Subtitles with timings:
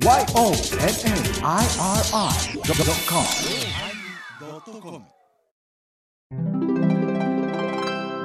[0.00, 0.30] YONNIRI.com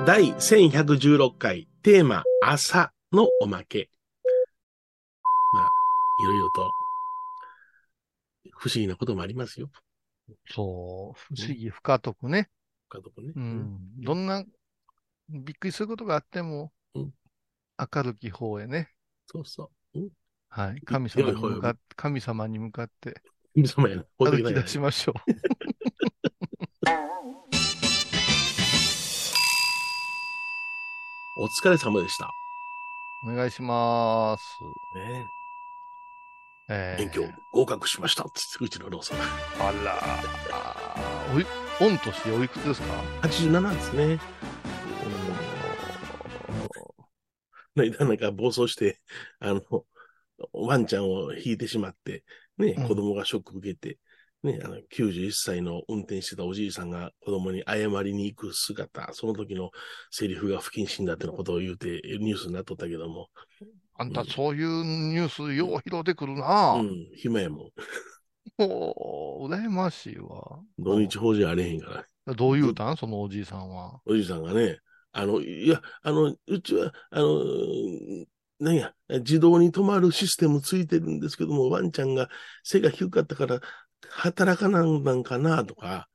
[0.05, 3.89] 第1116回テーマ朝のおまけ。
[5.51, 5.71] まあ、
[6.23, 6.71] いろいろと
[8.51, 9.71] 不思議なこともありますよ。
[10.51, 12.49] そう、不思議、不可得ね。
[12.87, 13.33] かとかね。
[13.35, 13.79] うん。
[13.97, 14.43] どんな、
[15.27, 17.13] びっくりすることがあってもうん、
[17.79, 18.91] 明るき方へね。
[19.25, 19.82] そうそう。
[20.57, 20.81] うんはい。
[20.81, 23.21] 神様に向かって、神様に向かって
[23.55, 24.05] 神様やな。
[24.19, 25.15] 歩き出しましょう。
[31.35, 32.29] お疲れ様でした。
[33.25, 34.43] お願いします。
[34.95, 35.25] ね
[36.69, 38.23] えー勉強合格しました。
[38.33, 39.17] つって、うちのローソン。
[39.59, 39.97] あら
[40.51, 41.45] あーおい、
[41.79, 44.19] 御年おいくつですか？87ですね。
[47.75, 47.91] うん。
[48.07, 48.99] なんか暴走して、
[49.39, 49.61] あの、
[50.51, 52.23] ワンちゃんを引いてしまって、
[52.57, 53.97] ね、うん子供がショック受けて、
[54.43, 59.71] ね、あの、91歳の運転してたおじいさんが子供に謝りに行く姿、その時の
[60.11, 63.29] セリフが不謹慎だってのことを言うてニュースになっとったけども、
[63.95, 66.83] あんたそういうニュースよう拾ってくるなう。
[66.83, 67.71] ん、暇やも
[68.57, 70.59] もう、羨ましいわ。
[70.79, 70.83] ん。
[70.83, 72.35] 土日法事あれへんから。
[72.35, 72.97] どう言うたん？
[72.97, 74.01] そのおじいさんは。
[74.05, 74.79] おじいさんがね、
[75.11, 78.25] あの、いや、あの、うちは、あの、
[78.63, 82.29] なんや、自動に止まるシステムついてるんですけども、ワンちゃんが
[82.63, 83.59] 背が低かったから、
[84.09, 86.07] 働かなんなんかなとか、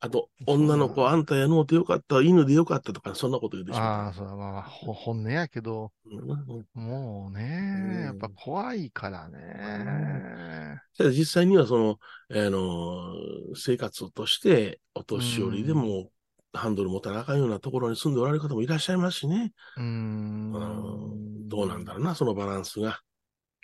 [0.00, 3.78] あと、女の子、あんたやのうてよかった、犬でよかったとか、そんなこと言うでしょ。
[3.78, 10.80] ああ、そうだ、まあ本音やけど、うんうんもううんね、やっぱ怖いからね。
[10.98, 11.98] ただ実際にはその、
[12.30, 13.14] あの、
[13.54, 16.10] 生活として、お年寄りでも、
[16.52, 19.52] ハンドル持たなあかんようなところに住んでおられる方もいらっしゃいますしね。
[19.76, 23.00] うんどうなんだろうな、そのバランスが。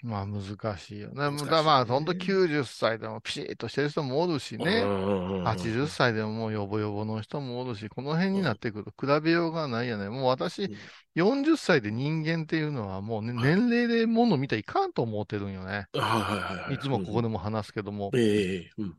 [0.03, 1.29] まあ難しいよね。
[1.31, 1.45] ね。
[1.47, 4.85] だまあ、ほんと90歳でもピシッとしてる人もおるしね。
[4.85, 10.09] 80歳でももうヨボヨボの人もおるし、この辺になってくると比べようがないよね。
[10.09, 10.75] もう私うん、
[11.17, 15.89] 40歳で人間っていうのはもうね、年齢でもの見たらいかんと思ってるんよね。
[15.95, 18.13] はいつもここでも話すけども、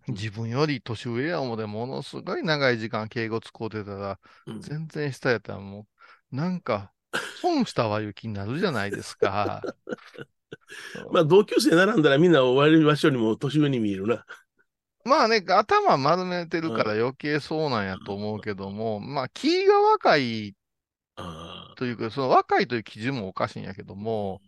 [0.10, 4.62] 自分より年上や思でものすごい長い時間敬語使うてたら、うん。
[4.62, 5.88] 全然下やったらも
[6.32, 6.92] う、なんか、
[7.42, 9.62] 損したわいう気になるじゃないですか。
[11.12, 14.26] まあ、同級生並んだらみんな我々よりも年上に見えるな。
[15.06, 20.56] まあね、頭丸めてるから余計そうなんやと思うけども、まあ気が若い
[21.16, 24.42] あというか、その若いという基準もおかしいんやけども、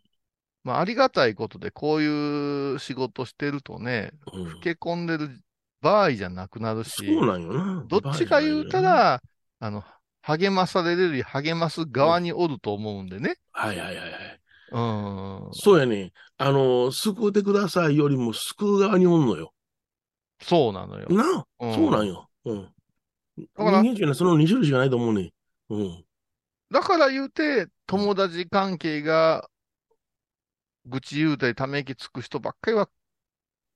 [0.63, 5.41] まあありがたいことでこういう仕事してるとね、あうん老け込んでる
[5.81, 7.83] 場合じゃなくなるし、そうなんよな。
[7.87, 9.21] どっちか言うたら、
[9.59, 9.83] あの、
[10.21, 13.35] 励まされるより励ます側におると思うんでね。
[13.51, 14.40] はいはいはいはい。
[14.71, 15.49] うん。
[15.53, 16.13] そうやね。
[16.37, 19.53] あの、救うてくださいよりも救う側におんのよ。
[20.41, 21.07] そうなのよ。
[21.09, 22.29] なあ、うんそうなんよ。
[22.45, 22.63] うん。
[23.37, 25.31] だから人間っていうのはその2種類しかないと思うね。
[25.69, 26.05] うん。
[26.71, 29.49] だから言うて、友達関係が、
[30.85, 32.89] 愚痴言うたりため息つく人ばっかりは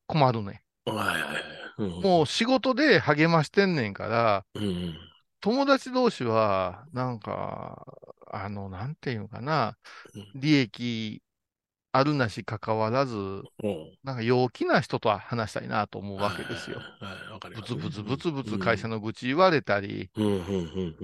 [0.08, 0.64] 困るね。
[0.86, 1.44] はいはいはい。
[1.78, 4.96] うん、もう仕事で励ましてんねんから、うん。
[5.46, 5.54] うん。
[5.54, 7.86] 友達同士は、なんか、
[8.32, 9.78] あの、なんていうのかな、
[10.36, 11.22] 利益
[11.92, 13.98] あるなし関わらず、うん。
[14.04, 16.82] なんか陽気な人とは話したいなと思うわけですよ。
[17.56, 20.10] ブツブツブツブツ会社の愚痴言われたり、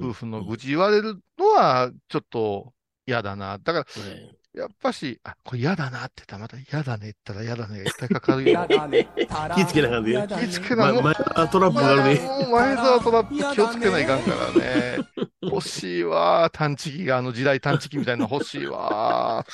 [0.01, 2.73] 夫婦の愚痴言われるのはちょっと
[3.07, 3.57] 嫌だな。
[3.57, 8.67] だから、はいやっぱし、あ、これ嫌だなって言ったらまた嫌だねって言ったら嫌だねがいっぱいかかるよ。
[8.67, 10.11] 気ぃつけなあかんで。
[10.11, 12.47] 気ぃつけなま、前はトラップがあるね。
[12.51, 14.97] 前澤トラップ気をつけないかんからね。
[15.41, 16.49] 欲しいわ。
[16.51, 19.45] 探知機が、あの時代探知機みたいなの欲しいわ。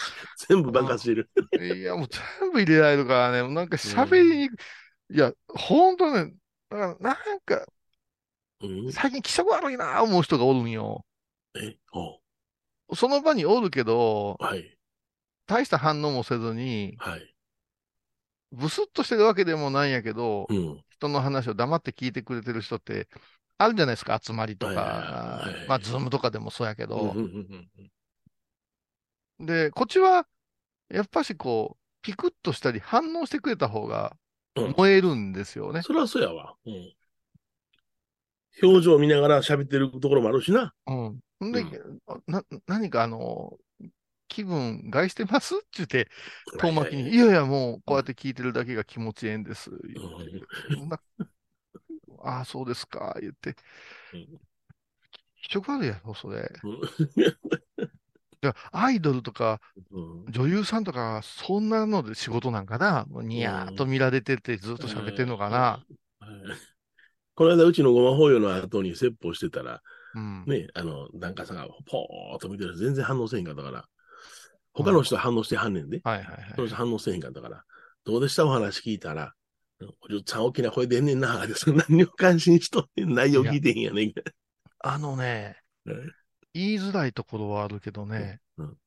[0.49, 1.29] 全部爆発してる。
[1.77, 2.07] いや、もう
[2.39, 3.43] 全部入れられるからね。
[3.43, 4.53] もうなんか喋りにく
[5.11, 5.15] い。
[5.15, 6.33] いや、ほんとね、
[6.69, 7.65] だからなんか、
[8.61, 8.91] うん。
[8.91, 11.05] 最近気色悪いな思う人がおるんよ。
[11.55, 14.76] え、おその場におるけど、はい、
[15.47, 17.33] 大した反応もせずに、はい。
[18.51, 20.83] ブスッとしてるわけでもないんやけど、うん。
[20.89, 23.07] 人の話を黙って聞いてくれてる人って、
[23.57, 27.69] あるじゃないですか、集まりとはいはいはいまあ、ズームとかでもそうやけうんどう、ん
[29.39, 30.27] うんで、こっちは、
[30.89, 34.15] やっぱしこう、ピクッとしたり反応してくれた方が
[34.55, 35.81] うん燃えるんですよね。
[35.81, 36.55] そりゃそうやわ。
[36.65, 36.93] うん。
[38.63, 40.73] 表情を見ながら喋ってるところもあるしな。
[40.87, 41.49] うん。
[41.49, 43.57] んで、うんな、何かあの、
[44.27, 45.55] 気分害してます？
[45.55, 46.09] って言って、
[46.59, 49.71] 遠巻きに、はいいやいや、もうこうやって聞いてるだけが気持ちええんです。
[52.23, 53.55] ああ、そうですか、言って。
[54.13, 54.27] うん。
[55.43, 56.51] 気色悪いやろ、それ。
[58.71, 59.59] アイドルとか
[59.91, 60.31] うん。
[60.31, 63.05] 女優さんとか、そんなので仕事なんかな？
[63.09, 65.83] もうニヤーっと見られててずっと喋ってんのかな、
[67.33, 69.81] この間、うちのごま法要の後に説法してたら、
[70.15, 70.43] うん。
[70.47, 73.85] ね、あの、檀家さんがポーっと見てる全然反応せへんかったから、
[74.77, 76.53] 他の人は反応してはんねんで、はいはいはい。
[76.55, 77.63] その人反応せへんかったから、
[78.05, 78.45] どうでした？
[78.45, 79.33] お話聞いたら、
[79.79, 81.45] うんおじさん大きな声出んねんな、
[81.89, 84.13] 何を感心しとってん内容聞いてへんやねん。
[84.79, 86.11] あのね、 うん
[86.53, 88.77] 言いづらいところはあるけどね、うん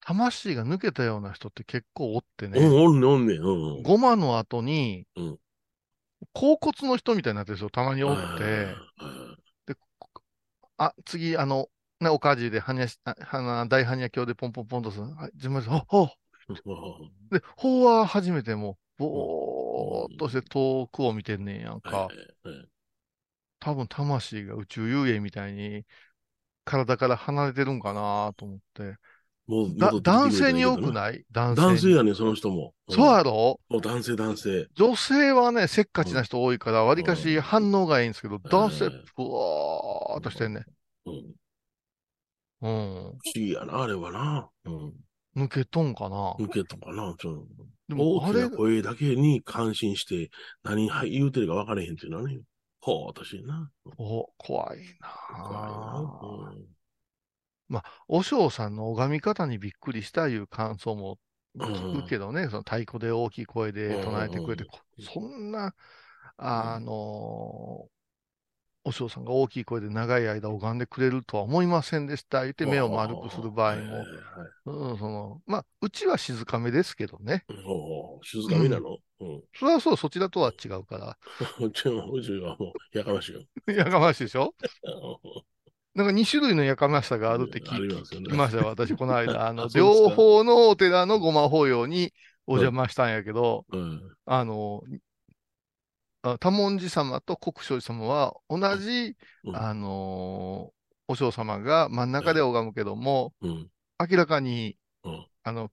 [0.00, 3.40] 魂が抜けたような人って結構おってうん、ね、おんねん、おんねん。
[3.40, 3.82] うんうん。
[3.82, 5.38] ごまの後にうん、
[6.32, 8.74] 甲骨の人みたいになってるんですよ、たまにおって。
[10.78, 11.68] ああ、次、あの、
[12.00, 13.14] ね、おかじで、はにゃし、大
[13.84, 15.04] 般若経でポンポンポンとする。
[15.14, 16.08] はい、自分で、あ、あ、ー
[17.30, 22.08] で、法は初めてもう、ぼーっとして遠くを見てんねんやんか。
[23.58, 25.84] 多分魂が宇宙遊泳みたいに
[26.64, 28.96] 体から離れてるんかなと思って。
[29.46, 31.24] もう男性に多くない？
[31.30, 31.68] 男性に。
[31.68, 32.74] 男性やねん、その人も。
[32.90, 33.60] んそうやろ？
[33.68, 34.66] もう男性、男性。
[34.74, 40.64] 女性はね、せっかちな人多いから、わりかし反応がいいんですけど、男性、うんふわーっとしてんね。
[41.06, 41.34] うん。
[42.66, 42.72] うん。
[42.72, 44.50] 不思議やな、あれはな。
[44.64, 44.92] うん。
[45.36, 47.14] 抜けとんかな抜けたかな。
[47.18, 47.46] ちょ
[47.88, 50.30] でも、大きな、声だけに感心して、
[50.62, 52.40] 何言うてるか分からへんっていうのはね、
[52.80, 53.70] ほーっとしてんな。
[53.98, 57.82] お、怖いな怖いぁな。
[58.08, 61.18] お嬢さんの拝み方にびっくりしたいう感想も
[61.58, 65.74] うん聞くけどね、その太鼓で大きい声で唱えてくれて、うんこそんな、
[66.38, 67.88] あの
[68.86, 72.42] お嬢さんが大きい声で長い間拝んでくれるとは思いませんでした。
[72.42, 74.06] 言って目を丸くする場合も
[74.66, 77.44] うん、その、まあ、うちは静かめですけどね。
[78.22, 78.98] 静かめなの？
[79.20, 79.42] うん。
[79.58, 81.18] それはそう、そちらとは違うから。
[81.58, 83.40] うちの、うちはもう、やかましいよ。
[83.66, 84.54] やかましいでしょ？
[84.54, 85.42] う
[85.98, 89.48] なんか2種類のやかましさがあるって聞きましたよ、私、この間。
[89.48, 92.12] あの、両方のお寺のごま法要に
[92.46, 94.00] お邪魔したんやけど、ん。
[94.26, 95.05] あの、あ
[96.38, 100.72] 多聞寺様と国生寺様は同じ、うんあの
[101.08, 103.70] お嬢様が真ん中で拝むけども、うん。
[104.10, 105.26] 明らかに、うん。
[105.44, 105.70] あの、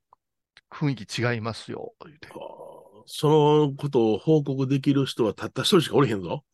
[0.70, 2.28] 雰囲気違いますよ、言うて。
[2.28, 2.64] はあ
[3.06, 6.46] そのことを報告できる人はたった一人しかおれへんぞ。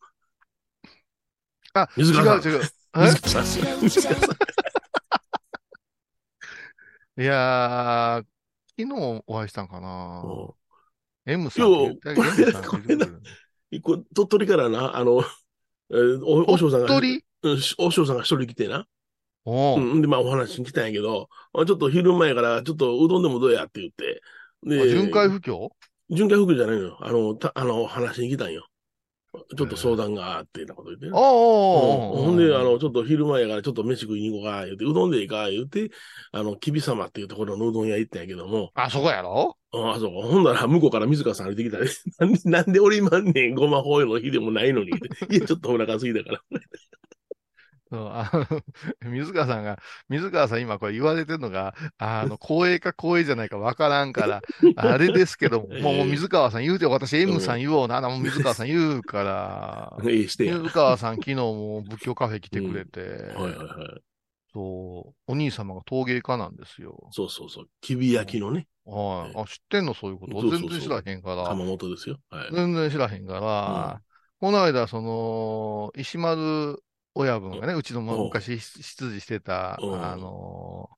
[1.74, 2.62] あ、違水川さんう違う。
[2.96, 3.00] え？
[3.10, 4.30] 水川さんですよ水川さん。
[7.22, 8.26] いやー、
[8.82, 10.22] 昨日お会いしたんかな。
[10.24, 10.54] うん
[11.26, 13.49] M さんって言ってあげていや M さんって言ってくれるこれ
[14.14, 15.22] 鳥取からな、あの、
[15.90, 18.86] えーお、おしょうさんが、鳥うんしおしょうさんが一人来てな。
[19.44, 20.02] おううん。
[20.02, 24.22] で、まあお話に来たんやけど、まあちょっと昼前から、ちょっとうどんでもどうやって言って。
[24.64, 25.70] で、あ巡回不況？
[26.10, 26.98] 巡回服じゃないのよ。
[27.00, 28.66] あの、た、あの、話に来たんよ。
[29.56, 31.12] ちょっと相談があって、なこと言ってね。
[31.14, 35.90] おうおうおううんほんで、あの、ちょっと昼前やから、ちょっと飯食いに行こうか、言って、うどんでいいか、言って、
[36.32, 39.56] あの、きびさまっていうところのうどん屋行ったんやけども、あ、そこやろ？
[39.72, 40.28] ああ、そうか。
[40.28, 41.86] ほんなら、向こうから水川さん歩いてきたね。
[42.18, 44.90] なんで、なんで俺今んねん、ごまほうの日でもないのに。
[45.30, 46.42] いや、ちょっとお腹空いたから。
[47.90, 48.30] そうあ
[49.02, 49.78] の 水川さんが、
[50.08, 54.42] 水川さん今これ言われてるのが、あの、 光栄か光栄じゃないかわからんから、
[54.76, 55.66] あれですけども、
[56.04, 59.96] う水川さん言うてよ、私 M さん言おうな、もう水川さん言うから、
[60.38, 64.02] 水川さん昨日も仏教カフェ来てくれて、いはいはい。
[64.52, 66.96] そう、お兄様が陶芸家なんですよ。
[67.10, 67.68] そうそうそう。
[67.80, 69.30] きび焼きのね、はい。
[69.30, 69.94] ええあ、知ってんの？
[69.94, 70.48] そういうこと？
[70.48, 71.44] 全然知らへんから。
[71.44, 72.18] 窯元ですよ。
[72.30, 72.50] はい。
[72.52, 74.00] 全然知らへんから、
[74.40, 76.82] この間、その、石丸
[77.14, 78.12] 親分がね、うちのう。
[78.14, 79.86] ん昔出自してた、う。
[79.86, 80.90] んあの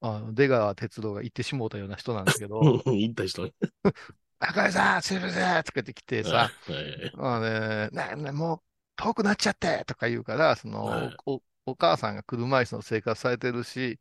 [0.00, 3.52] あの出川哲郎が言ってしもうたような人なんだけど、うん行った人ね。
[4.38, 8.62] 赤井さん、すいませんとか言ってきてさ、はいあのねななもう
[8.96, 11.20] 遠くなっちゃってとか言うから、その、はい。
[11.26, 14.00] おお母さんが車椅子の生活されてるし、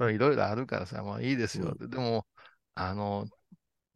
[0.00, 1.74] いろいろあるからさ、まあいいですよ。
[1.76, 2.26] でも、
[2.74, 3.26] あの、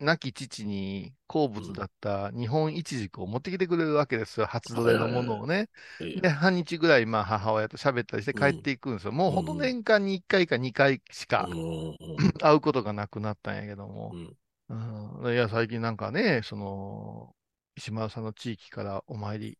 [0.02, 4.46] 亡き父に好物だった日本一軸を持ってきてくれるわけですよ。
[4.46, 5.68] 初どれのものをね。
[6.00, 9.12] ええで、半日ぐらい、まあ母親と喋ったりして帰っていくんですよ。
[9.12, 11.96] もうほんと年間に1回か2回しかうん
[12.42, 14.16] 会うことがなくなったんやけどもう。
[14.16, 14.36] ん
[14.68, 17.34] うん、いや、最近なんかね、その、
[17.76, 19.58] 石丸さんの地域からお参り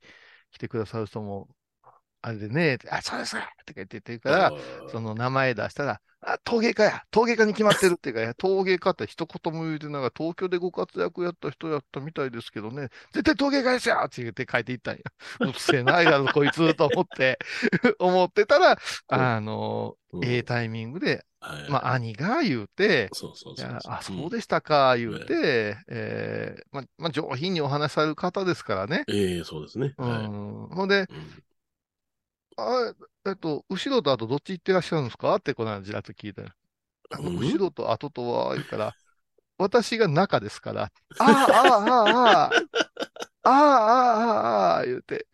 [0.51, 1.49] 来てくださる人も、
[2.23, 3.43] あれでね、あ、そうですか！
[3.67, 4.53] とか言って言ってるから、
[4.91, 14.01] その名前出したら、あ、陶芸家や陶芸家に決まってるっていうか、 陶芸家って一言も言うてながら、東京でご活躍やった人やったみたいですけどね、絶対陶芸家ですよ！
[14.05, 15.01] って言って書いていったんや。
[15.41, 17.39] うっせえな、やろ、こいつと思って、
[17.99, 20.25] 思ってたら、あの、うん。
[20.25, 23.09] ええタイミングで、はいまあ、兄が言うて。
[23.11, 29.03] あ、そうででしたか、言うて、えーまあ、まあ、上品にお話しされる方ですからね。
[29.09, 29.95] ええそうですね。
[29.99, 30.29] うはい。
[30.29, 30.69] ん。
[30.69, 31.43] ほんで、うん
[32.57, 32.95] あ、
[33.27, 35.35] えっと、後ろとあとどっち行ってらっしゃるんですか？
[35.37, 36.55] ってこの間ちらっと聞いたら。
[37.19, 37.37] うん？
[37.39, 38.97] 後ろと後とは、言うから、
[39.59, 42.65] 私が中ですから、ああ、ああ、ああ、あ
[43.45, 45.27] あ、ああ、ああ、言うて、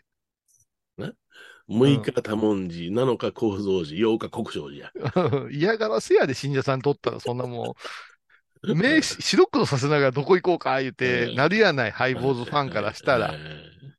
[1.66, 4.92] 6日多文字、7日構造寺、8日国章寺や。
[5.50, 7.76] 嫌がらせやで信者さんとったら、そんなも
[8.62, 13.34] う、目し白黒させながらどこ行こうか、言ううて、んなるやない、ハイボーズファンからしたら。
[13.34, 13.98] え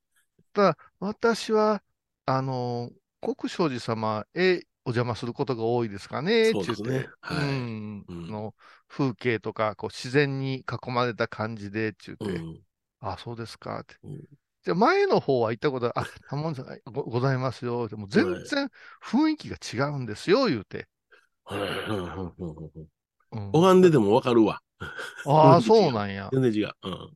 [0.54, 1.84] ただ、私は、
[2.26, 7.08] あの、国生寺様へお邪魔することが多いですかね、そうですね。
[7.22, 8.06] はいうん。
[8.08, 8.56] うんの
[8.88, 12.26] 風景とか、こう、自然に囲まれた感じで、ちゅうて。
[12.26, 12.62] うん
[13.02, 13.96] あ、そうですか、って。
[14.04, 14.22] うん
[14.64, 17.88] じゃあ前の方は行ったことあ、あ、もんさんごございますよ。
[17.88, 18.70] でも全然
[19.02, 19.58] 雰囲気が
[19.88, 20.88] 違うんですよ、言うて。
[23.52, 24.60] 拝んでてもわかるわ。
[25.24, 26.30] ああ、そうなんや。
[26.32, 26.72] 全然違う。
[26.84, 27.14] うん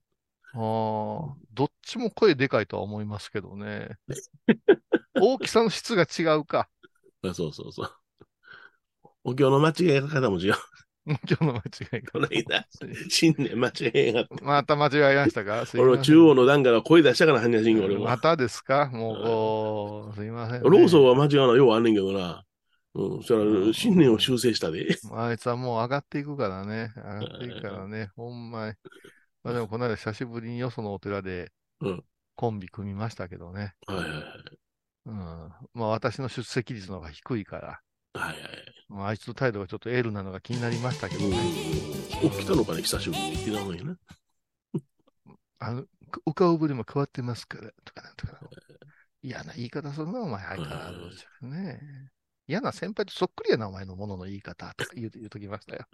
[0.54, 3.98] ああ、どっちも声でかいとは思いますけどね。
[5.20, 6.70] 大きさの質が違うか。
[7.24, 7.92] あそうそうそう。
[9.24, 10.56] お経の間違い方も違う。
[11.06, 12.12] 今日の間違いが。
[12.12, 12.66] この間、
[13.10, 14.44] 新年間違えがって。
[14.44, 15.66] また間違えましたか？
[15.78, 18.06] 俺、中央の段から声出したから、般若心経俺も。
[18.06, 18.90] またですか？
[18.94, 20.70] もうこう、すいません、ね。
[20.70, 22.44] ローソンは間違うのようあんねんけどな。
[22.96, 24.98] うん、そしたら、新年を修正したで。
[25.14, 26.94] あいつはもう上がっていくからね。
[26.96, 28.12] 上がっていくからね。
[28.16, 28.76] ほんまに。
[29.44, 32.04] まあでもこの間久しぶりによそのお寺でうん
[32.36, 33.76] コンビ組みましたけどね。
[33.86, 34.22] はいはいはい。
[35.06, 35.16] うん。
[35.16, 37.82] まあ私の出席率の方が低いから、
[38.20, 38.40] はいはい。
[38.90, 41.38] まあ、あいつの態度がちょっとエールなのが気になりましたけどうんね。。
[42.24, 43.38] お、来たのかね、久しぶりに。
[43.44, 43.98] 来たのにな。
[45.60, 45.86] あの、
[46.26, 48.40] お顔ぶりも変わってますから、とかなんとか。
[49.22, 51.26] 嫌な言い方するな、お前、相変わらず。
[51.42, 52.12] ねえ
[52.46, 55.88] 嫌な先輩とそっくりやな、お前のものの言い方、とか言う言うときましたよ。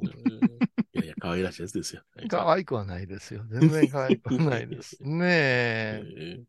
[0.00, 0.08] うん
[0.94, 2.02] いやいや、可愛らしいやつですよ。
[2.28, 3.44] 可愛くはないですよ。
[3.50, 4.96] 全然可愛くはないです。
[5.02, 6.04] ねえ。
[6.06, 6.44] え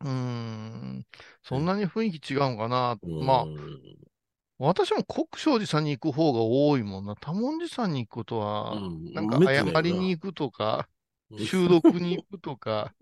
[0.00, 1.06] うーん。
[1.42, 2.98] そんなに雰囲気違うんかな。
[3.02, 4.04] ーまあう、ん
[4.58, 7.16] 私も国生寺さんに行く方が多いもんな。
[7.16, 10.88] 多文字さんに行くことは、うんなんか謝りに行くとか、
[11.30, 12.94] うん収録に行くとか、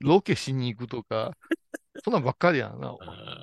[0.00, 1.36] ロケしに行くとか、
[2.04, 2.94] そんなんばっかりやな。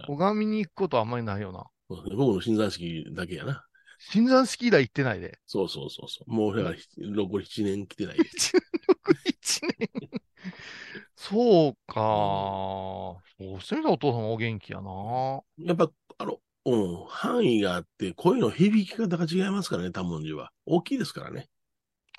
[0.08, 1.66] 拝みに行くことはあんまりないよな。
[1.88, 3.66] 僕の新山式だけやな。
[4.12, 5.40] 新山式以来行ってないで。
[5.46, 6.32] そうそうそうそう。
[6.32, 8.18] もう、だから、残り7年来てない。
[8.22, 9.90] 16、1年。
[11.16, 11.96] そうか。
[11.96, 15.42] そうしてみたらお父さんお元気やな。
[15.58, 20.52] やっぱ、あの、うん、範囲があって、声の響き方が違いますからね、多文字は。
[20.66, 21.48] 大きいですからね。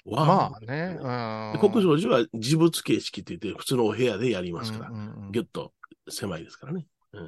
[0.05, 0.99] わまあね。
[1.01, 1.61] うん。
[1.61, 4.91] で国生寺は自物形式って言って、普通のお部屋でやりますから、
[5.31, 5.73] ぎゅっと
[6.09, 6.87] 狭いですからね。
[7.13, 7.27] うんあう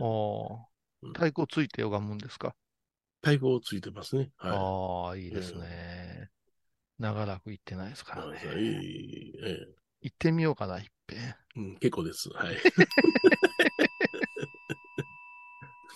[0.53, 0.69] んあ
[1.15, 2.55] 太鼓ついて拝むんですか、
[3.23, 4.31] 太鼓ついてますね。
[4.37, 4.53] はい。
[4.53, 6.31] ああ、いいですね。
[6.99, 8.41] 長らく行ってないですからね。
[8.45, 9.67] ええ
[10.01, 11.35] 行ってみようかな、いっぺん。
[11.57, 12.29] うん、結構です。
[12.31, 12.57] はい。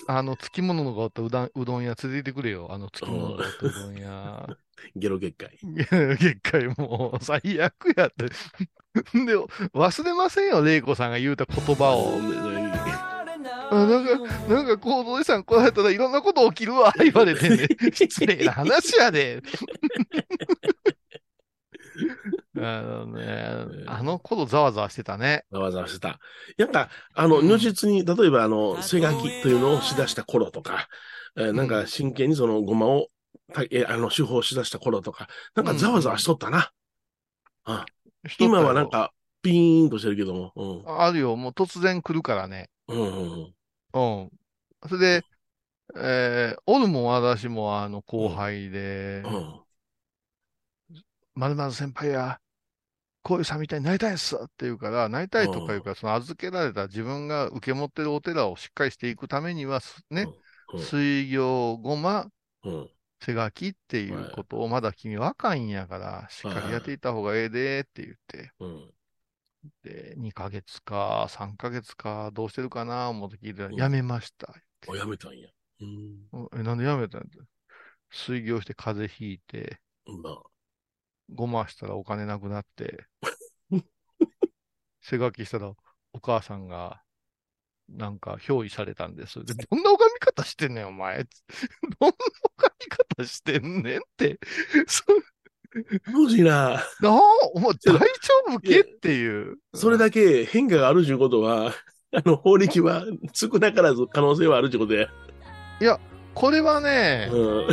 [0.08, 2.68] あの、つきものがおったうどんうどん屋連れてくれよ。
[2.70, 4.56] あの、つきものがおったうどん屋。
[4.96, 5.58] ゲロ月会。
[5.62, 8.24] 月界もう最悪やって。
[9.14, 9.36] で、
[9.72, 12.71] 忘れませんよ、玲子さんが言うた言葉を。
[13.72, 17.66] あなんか、なんか、行動さん来られたらいろんなこと起きるわ、 言われてね。
[17.94, 19.40] 失礼な話やで。
[22.56, 25.44] あのね、あの頃ざわざわしてたね。
[25.50, 26.20] ざわざわしてた。
[26.58, 30.88] なんか、あの、うん如実に、例えば、あの、背書きというのをしだした頃とか、
[31.36, 33.08] えーなんか真剣にそのごまを、
[33.54, 36.70] たえーあの、手法をしだした頃とか、なんかざわざわしとったな。
[37.64, 37.86] あ
[38.38, 39.12] 今はなんか、
[39.42, 40.52] ピーンとしてるけども。
[40.54, 41.00] うん。
[41.00, 42.68] あるよ、もう突然来るからね。
[42.88, 43.54] うんうんうん。
[43.94, 44.30] うん。
[44.88, 45.26] それで、
[45.96, 49.62] えー、オルモン私もあの後輩で、うん。
[51.34, 52.40] まるまる先輩や、
[53.22, 60.34] こういうさんみたいになりたいっすって言うから、なりたいとか言うから、その預けられた自分が受け持ってるお寺をしっかりしていくためには、すね、うん
[60.78, 62.26] 水行ごま、
[62.64, 62.90] うん。
[63.20, 68.90] 手書きっていうことをまだ君若いんやから、しっかりやっていった方がええでって言って、うん。
[69.83, 74.54] で、2ヶ月か3ヶ月かどうしてるかな思って聞いたら、うんやめました。
[74.88, 75.49] お、やめたんや。
[75.81, 76.28] うん。
[76.33, 77.38] うんえ、なんでやめたんって
[78.11, 80.42] 水行して風邪ひいて、まあ、
[81.31, 83.07] ごましたらお金なくなって、
[85.00, 85.73] 背書きしたら
[86.12, 87.02] お母さんが、
[87.88, 89.45] なんか、憑依されたんです。
[89.45, 91.25] で、どんな拝み方してんねん、お前。
[92.00, 92.16] どんな
[92.59, 94.38] 拝み方してんねんって。
[96.04, 97.20] そもしな、なあ、
[97.54, 98.04] お前大丈
[98.48, 99.56] 夫けっていう。
[99.74, 101.72] それだけ変化があるということは、
[102.14, 105.08] あの、法力は少なからず可能性はあるということで。
[106.34, 107.68] これはね、うん。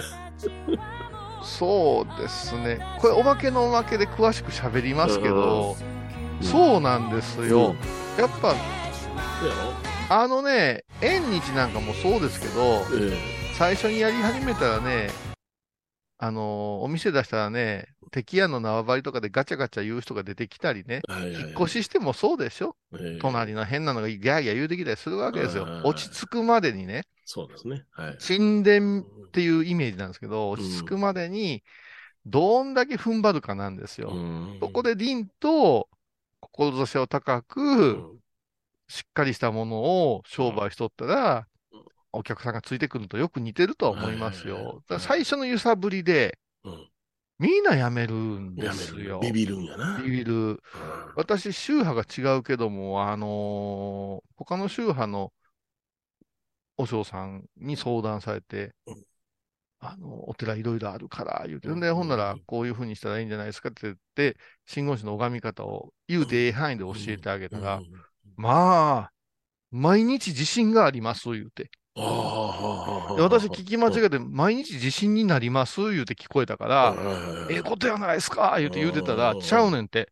[1.43, 2.79] そうですね。
[2.99, 5.99] これおまけのおまけで詳しく喋りますけど、うん
[6.41, 7.75] そうなんですよ。
[8.17, 8.55] やっぱ、
[10.09, 13.17] あのね、縁日なんかもそうですけど、え
[13.57, 15.09] 最初にやり始めたらね、
[16.21, 21.41] あのーお店出したらね、敵屋の縄張りとかでガチャガチャ言う人が出てきたりね、はいはいはい。
[21.43, 22.75] 引っ越ししてもそうでしょ？
[22.93, 23.19] ええ。
[23.21, 25.63] 隣の変なのがギャーギャー言うてきたりするわけですよ。
[25.63, 25.81] うん。
[25.85, 27.85] 落ち着くまでにね、そうですね。
[27.91, 28.17] はい。
[28.17, 31.63] 神殿っていうイメージなんですけど、落ち着くまでに、
[32.25, 34.09] どんだけ踏ん張るかなんですよ。
[34.09, 34.57] うん。
[34.59, 35.87] そこで凛と、
[36.41, 38.19] 志を高うく、ん。
[38.89, 41.45] しっかりしたものを商売しとったらうん、
[42.11, 44.83] お客さんがついてくるのとよく似てるとは思いますよ。
[44.99, 46.89] 最初の揺さぶりで、うん
[47.39, 49.21] みんなやめるんですよ。。
[49.21, 50.01] るビビるんやな。
[50.03, 50.33] ビビる。
[50.33, 50.57] うん
[51.15, 55.31] 私、宗派が違うけども、あのー他の宗派の
[56.77, 59.05] 和尚さんに相談されて、うん
[59.79, 67.91] あの、お寺いろいろあるから、言うて、うんで、ほんならうん、こういうふうにしたらいいんじゃないですかって言って、真言宗の拝み方を言うてええ範囲で教えてあげたら、うん
[68.35, 69.11] まあ、
[69.71, 71.71] 毎日自信があります、言うて。
[71.95, 76.95] ああで私聞き間違えて、毎日自信になります、言うて聞こえたから、
[77.49, 80.11] えええことやないですか、言うて言うてたら、うんちゃうねんって。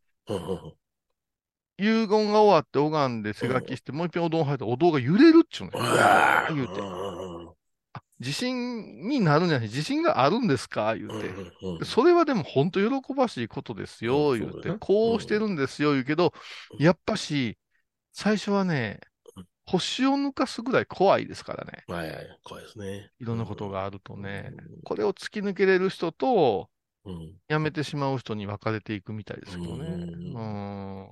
[1.80, 5.84] 遺言が終わって拝んで背書きして、もう一遍お堂入ったらお堂が揺れるっちゅうのよ。
[5.84, 6.72] うわー言うて。
[7.92, 11.28] あ自信になるんじゃない自信があるんですか言うて。
[11.78, 14.72] でそれはでも本当喜ばしいことですよ、言うて。
[14.72, 16.32] こうしてるんですよ、言うけど、
[16.72, 17.56] うんやっぱし、
[18.12, 18.98] 最初はね
[19.72, 21.84] うん、星を抜かすぐらい怖いですからね。
[21.86, 23.10] はいはい、怖いですね。
[23.20, 24.52] いろんなことがあるとね。
[24.52, 26.68] うんこれを突き抜けれる人と、
[27.04, 27.34] うん。
[27.48, 29.86] やめてしまう人に分かれていくみたいですけどね。
[29.86, 30.42] うんう
[31.02, 31.08] ん。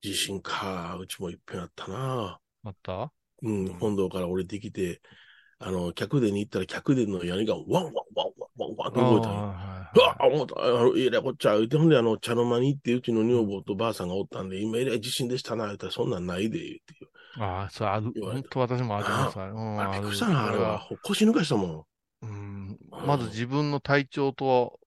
[0.00, 2.38] 地震か、うちもいっぺんあったな。
[2.64, 3.12] あった？
[3.42, 5.00] うん、本堂から降りてきて、
[5.58, 9.38] あの、客殿に行ったら客殿の屋根がワンワンワンワンワンワンって動いたんよ。
[9.54, 17.06] あうわ思った、あの、いや、こっちゃ、言うて、ほんで、あの、茶の間に行って、うちの女房とばあさんがおったんで、今、えらい地震でしたな、言ったら、そんなんないで、言うて。
[17.38, 18.12] ああ、そう、ある。
[18.20, 19.38] 本当私もあります。
[19.38, 20.88] うん、あ、びっくりしたな、あれは。
[21.04, 21.84] 腰抜かしたもん。
[22.22, 22.78] うん。
[22.90, 24.80] まず自分の体調と、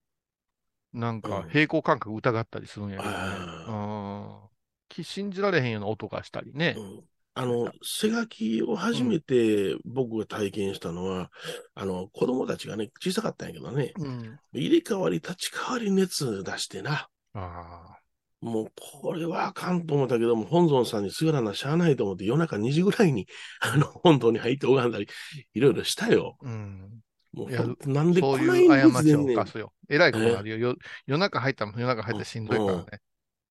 [0.91, 3.17] なんかうん平衡感覚疑ったりするんやけどね。
[3.17, 4.49] あうん。
[4.89, 6.81] き信じられへんような音がしたりねう。
[6.81, 7.03] ん
[7.35, 11.31] あの、背書きを初めて僕が体験したのは、
[11.73, 14.37] あの、子供たちがね、小さかったんやけどね、うん。
[14.51, 17.07] 入れ替わり立ち替わり熱出してな。
[17.33, 17.97] あ
[18.41, 18.71] もう、
[19.01, 23.27] これはあかんと思ったけども、本尊さんにすがらなしゃあないと思って、夜中2時ぐらいに、
[23.59, 25.07] あの、本堂に入って拝んだり、
[25.53, 26.37] いろいろしたよ。
[26.41, 26.45] あ。
[26.45, 26.99] うん。
[27.33, 29.73] もうやるほんと、なんでそうこないう過ちを犯すよ。
[29.87, 30.57] えらいことになるよ。
[30.57, 30.75] よ
[31.05, 32.85] 夜中入ったら夜中入ったらしんどいからね。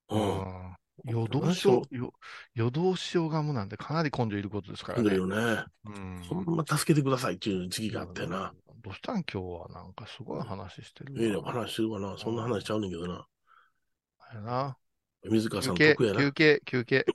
[0.09, 0.39] うん。
[0.39, 0.75] うん。
[1.05, 2.13] 夜通しを、よ
[2.55, 5.11] 夜通しを拝むなんてかなり根性いることですからね。
[5.17, 5.65] ほんでよね。
[5.85, 6.23] うん。
[6.29, 8.53] ほんま助けてくださいっていう時期があったよな。
[8.83, 9.69] どうしたん今日は？
[9.69, 11.21] なんかすごい話してるわ。
[11.21, 12.17] ええ話してるかな？
[12.19, 13.27] そんな話しちゃうねんけどな。
[14.31, 14.77] あれな。
[15.25, 16.33] 水川さ休憩、ん得やな休。
[16.33, 17.07] 憩、休憩。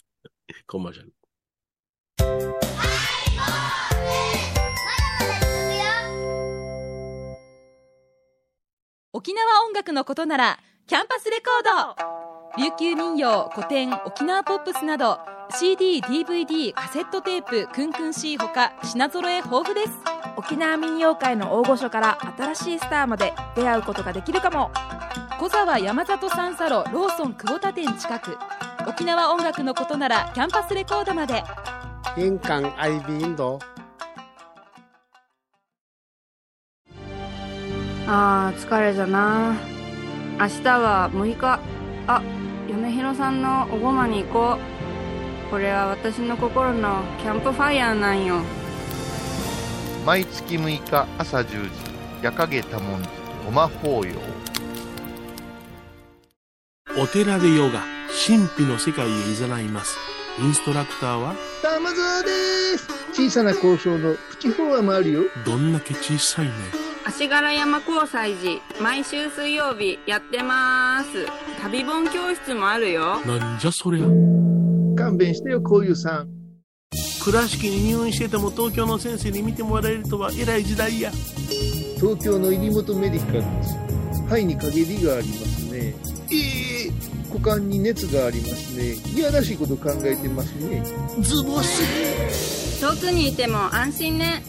[0.66, 1.14] コマーシャル。
[9.12, 15.18] 沖縄音楽のことならキャンパスレコード琉球民謡古典沖縄ポップスなど
[15.50, 24.70] CD、DVD、カセットテープクンクン C ほか品揃え豊富です沖縄民謡界の大御所から新しいスターまで出会うことができるかも。
[25.38, 28.36] 小沢山里三佐路ローソン久保田店近く。
[28.86, 31.42] 沖縄音楽のことならキャンパスレコードまで。
[32.16, 33.58] 印港 IB 印度。
[38.06, 39.56] あー疲れじゃな。
[40.38, 41.60] 明日は6日。
[42.06, 42.22] あ
[42.68, 45.50] 嫁ひろさんのおごまに行こう。
[45.50, 48.40] これは私の心のキャンプファイヤーなんよ
[50.04, 51.70] 毎月6日朝10時、
[52.22, 53.08] 夜影多文字、
[53.46, 54.12] ごま法要。
[57.02, 57.80] お寺でヨガ、
[58.26, 59.96] 神秘の世界へ誘います。
[60.38, 62.28] インストラクターは、玉沢で
[62.76, 66.52] す小さな交渉のプチフォアもあるよどんだけ小さいね。
[67.06, 71.26] 足柄山交際時毎週水曜日やってます
[71.62, 74.06] 旅本教室もあるよなんじゃそりゃ。
[74.96, 76.33] 勘弁してよこういうさん
[77.24, 81.10] 倉敷に入院してても東京の先生に見てもらえるとは偉い時代や。
[81.96, 83.78] 東京の入本メディカルです
[84.28, 85.94] 肺に陰りがありますね
[86.30, 86.90] ええ
[87.32, 90.82] 股間に熱がありますねいやらしいこと考えてますね
[91.20, 92.80] ズボス。
[92.80, 94.42] 遠くにいても安心ね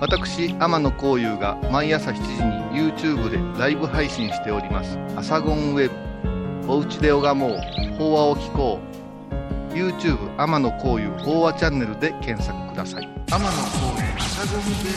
[0.00, 4.98] 私、天野幸雄が毎朝7時に YouTube でライブ配信しております。
[5.14, 6.11] アサゴンウェブ。
[6.68, 7.58] おうちで拝もう。
[7.98, 9.74] 法話を聞こう。
[9.74, 13.04] YouTube 天野幸雄法話チャンネルで検索ください。
[13.04, 14.92] 天野幸雄アサゴンウェブ。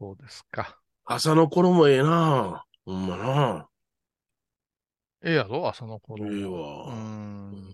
[0.00, 0.78] そうですか。
[1.04, 3.68] 朝の頃もええなほんまな
[5.22, 5.68] ええやろ？
[5.68, 6.26] 朝の頃。
[6.26, 7.68] ええわうん。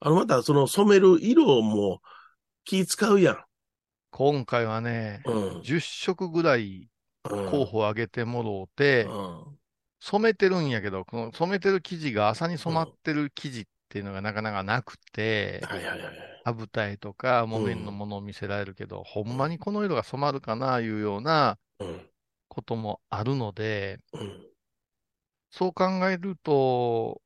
[0.00, 2.00] あの、また、その染める色も
[2.64, 3.44] 気使うやん。
[4.10, 5.34] 今回はね、うん。
[5.60, 6.88] 10色ぐらいうん
[7.44, 9.12] 候補上げてもろうて、う
[9.54, 9.58] ん
[10.00, 16.38] 染めてるんやけど、この染めてる生地が朝に染まってる生地っていうのがなかなかなくて、はいはいはい。
[16.44, 22.10] ハブタイとか木綿のものを見せられるけど、ほんまにこの色が染まるかな、いうようなうん。
[22.48, 24.48] こともあるので、うん。
[25.50, 27.20] そう考えると、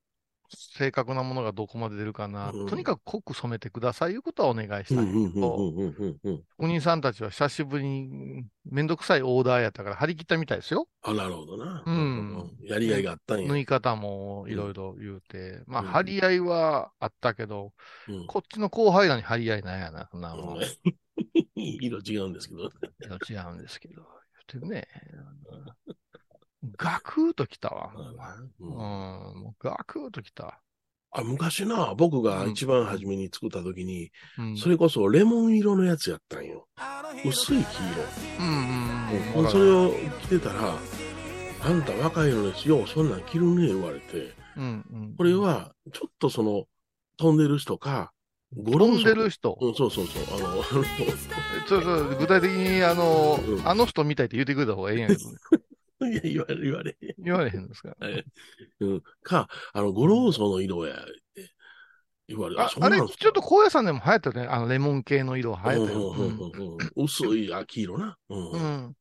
[0.55, 2.51] 正確なものがどこまで出るかな。
[2.51, 6.43] うんとにかく濃く染めてくださいいうことはお願いしたいんやけど、うんうんうん。
[6.59, 10.87] 職人さんたちは久しぶりにめんどくさいオーダーやったから張り切ったみたいですよ。
[11.01, 11.83] あ、なるほどな。
[11.85, 13.47] うんやりがいがあったんや。
[13.47, 17.73] 縫い方もいろいろ言うて、まあ、うん張り合いはあったけど、
[18.07, 20.59] うんこっちの後輩らに張り合いなんやな、そんなもん。
[21.55, 22.69] 色違うんですけど。
[22.99, 24.03] 色違うんですけど。
[24.51, 24.87] 言ってね、
[26.77, 27.91] ガクーときたわ。
[28.59, 30.59] ううんガクーときた。
[31.15, 36.67] あ昔な、僕が一番初めに作った時に、うん、それこそレモン色のやつやったんよ。
[37.23, 37.63] 薄い黄
[38.39, 39.41] うんうん色。
[39.41, 39.51] うん。
[39.51, 40.75] それを着てたら、
[41.65, 44.33] あんた若いのですよ、そんなん着るね、言われて。
[44.57, 46.65] うんうん、これは、ちょっとその、
[47.17, 48.11] 飛んでる人か、
[48.55, 49.57] ゴロ飛んでる人。
[49.61, 50.23] うん、そうそうそう。
[50.37, 50.63] あの、 あの
[51.67, 55.19] そうそう、具体的に、あの、うんあの人みたいって言ってくれた方がええんやけど、
[56.11, 56.97] いや、言われ、 言われ。
[57.17, 57.95] 言われへんですか？
[58.79, 59.03] うん。
[59.23, 60.97] か、あの、ゴロウソの色や、っ
[61.35, 61.49] て
[62.27, 64.47] 言われああれ、ちょっと高野山でも流行ったよね。
[64.47, 65.99] あの、レモン系の色流行ったよ。
[65.99, 68.17] うんうんうん薄い秋色な。
[68.29, 68.51] うん。
[68.51, 68.95] うん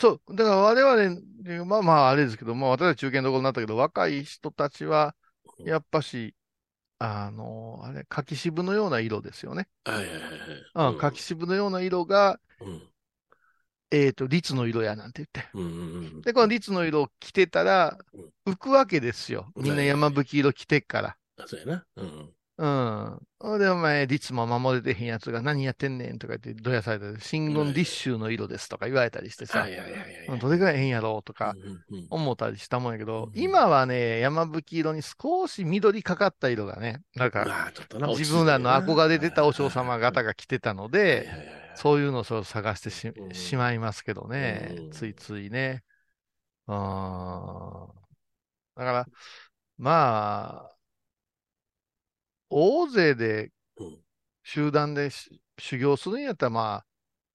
[0.00, 0.34] そう。
[0.34, 5.14] だから我々、まあまああれですけど、まあ私は中堅どころになったけど、若い人たちは、
[5.64, 6.34] やっぱし、
[6.98, 9.68] あの、あれ、柿渋のような色ですよね。
[9.84, 10.06] はいはい
[10.74, 12.89] はい柿渋のような色が、うん。
[13.90, 15.50] えっと、律の色やなんて言って。
[15.54, 16.22] うんうんうん。
[16.22, 17.98] で、この律の色を着てたら、
[18.46, 19.50] 浮くわけですよ。
[19.56, 21.16] みんな山吹色着てっから。
[21.38, 21.84] あそうやな。
[21.96, 22.30] うん。
[22.60, 23.18] うん。
[23.38, 29.66] ほんで、お前、律も守れてへんやつが何やってんねんとか言って、どやされたり、真言立宗の色ですとか言われたりしてさ
[30.40, 37.46] どれがええんやろうとかうんうん思ったりしたもんやけど、うん今はね、山吹色に少し緑かかった色がね、なんか、
[37.98, 38.08] まあ。
[38.08, 43.34] 自分らの憧れてたお嬢様方が、が着てたのはいで、はいはいはいそういうのを探してし,、うん。
[43.34, 44.74] しまいますけどね。
[44.78, 44.90] う、ん。
[44.90, 45.82] ついついね。
[46.66, 46.74] うー。
[46.74, 47.88] ん。
[48.76, 49.08] だから、
[49.78, 50.76] まあ、
[52.48, 53.98] 大勢でうん。
[54.42, 56.86] 集団でし修行するんやったら、まあ、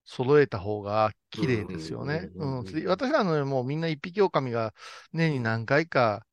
[0.03, 2.29] 揃えた方が綺麗ですよね。
[2.35, 4.73] うん私らのもうみんな一匹狼が
[5.13, 6.25] 年に何回か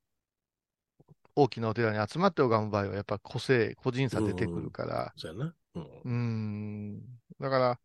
[1.35, 5.55] 大きなお寺に集まって拝む場合は、やっぱ個性、個人差出てくるから、そうやな。
[5.75, 5.83] うん。
[5.83, 7.01] うーん。
[7.41, 7.81] だから、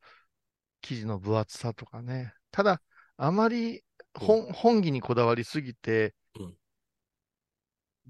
[0.82, 2.34] 生地の分厚さとかね。
[2.52, 2.82] ただ、
[3.18, 6.58] あまり本,、本気にこだわりすぎて、うん。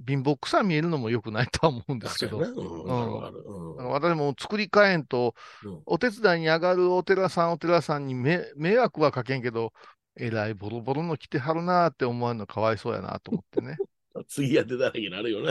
[0.05, 5.81] 貧乏くさ見えるのも良くないとは思うんですけど、私も作り変えんと、うん。
[5.85, 9.73] お手伝いに上がるお寺さん、お寺さんにめ迷惑はかけんけど、
[10.15, 13.77] えらいボロボロの着てはるなーって思われるのかわいそうやなと思ってね。
[14.27, 15.41] 次やってたらけになるよ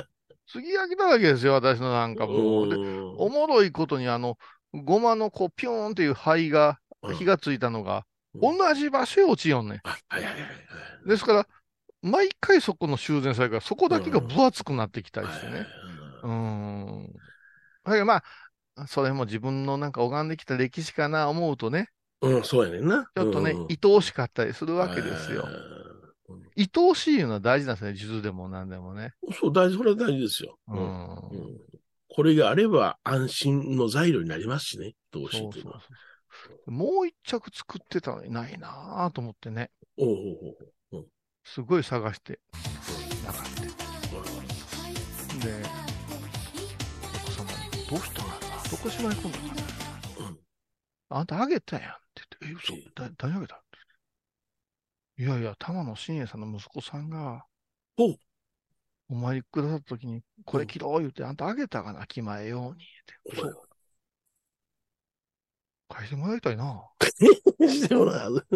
[0.46, 0.52] な。
[0.52, 2.68] 次焼きだらけですよ、私のなんかもう。
[2.68, 4.36] でうんおもろいことに、あの、
[4.72, 8.04] ごまのこう、ピョーンっていう灰が、うん火がついたのが、
[8.34, 11.06] うん同じ場所へ落ちよんねあはいはいはいはい。
[11.06, 11.08] ん。
[11.08, 11.46] ですから、
[12.02, 15.66] 毎回そこの修繕されるから、そこだけが分厚くなってきたりしてね。
[16.22, 17.12] うーん。
[17.84, 18.22] だけどま
[18.76, 21.88] あ、それも自分のなんか拝んできた歴史かな思うとね、
[22.20, 23.08] うん、そうやねんな。
[23.16, 25.44] ちょっとね、うん愛おしかったりするわけですよ。
[25.46, 25.75] うん
[26.56, 29.14] 愛おしいのは大事なんですね、数珠でも何でもね。
[29.38, 30.58] そう、大事、それは大事ですよ。
[30.68, 30.78] うん。
[30.78, 31.76] うん
[32.08, 35.82] これがあれば安心の材料になりますしね、どうしそうそうていうのは。
[36.66, 39.70] もう一着作ってたのにないなぁと思ってね。
[39.98, 40.16] おうおう
[40.92, 41.06] おう
[41.44, 42.40] すごい探して、
[43.22, 43.60] なかった。
[45.46, 45.62] で、
[47.22, 47.44] 奥様
[47.76, 48.28] に、どうしたの
[48.70, 49.44] どこしまい込んだか
[50.22, 50.38] な、うん
[51.08, 53.62] あんたあげたやんって言って、え、嘘だ誰あげた
[55.18, 57.46] いやいや、玉野真栄さんの息子さんが、
[57.96, 58.16] おう
[59.08, 62.84] お参りくださった時に、これ切ろう言って、あんたあげたかな気前ように。
[62.84, 63.62] ってそう。
[65.88, 66.82] 返してもらいたいな。
[67.60, 68.46] してもらう？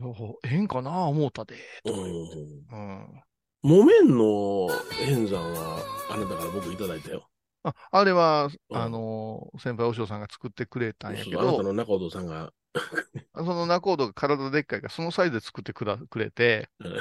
[0.00, 0.08] いや
[0.44, 1.56] ええんかな思うたで。
[1.84, 2.28] うとか言っ。
[2.70, 3.22] うん。
[3.62, 5.78] 木綿の変山は、
[6.10, 7.28] あなたから僕いただいたよ。
[7.62, 12.52] ああれは、うんあの、先輩お嬢さんが作ってくれたんやけど、そうあなたの中尾さんが、
[13.34, 16.98] その仲人が体でっかいから、そのサイズで作ってくらくれてうん、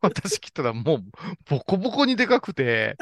[0.00, 1.04] 私来たらもう、
[1.48, 2.96] ボコボコにでかくて、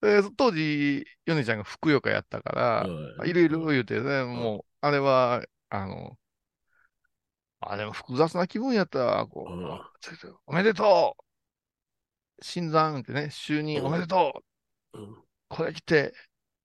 [0.00, 3.28] で当時、ヨネちゃんがふくよかやったから、うん。
[3.28, 6.18] いろいろ言うてね、もう、あれは、あの、
[7.60, 9.52] あ、でも複雑な気分やったわ、こう、
[10.46, 11.24] おめでとう！
[12.42, 14.42] 新参ってね、就任おめでと
[14.94, 14.98] う。
[14.98, 15.24] うん。
[15.48, 16.14] これ来て、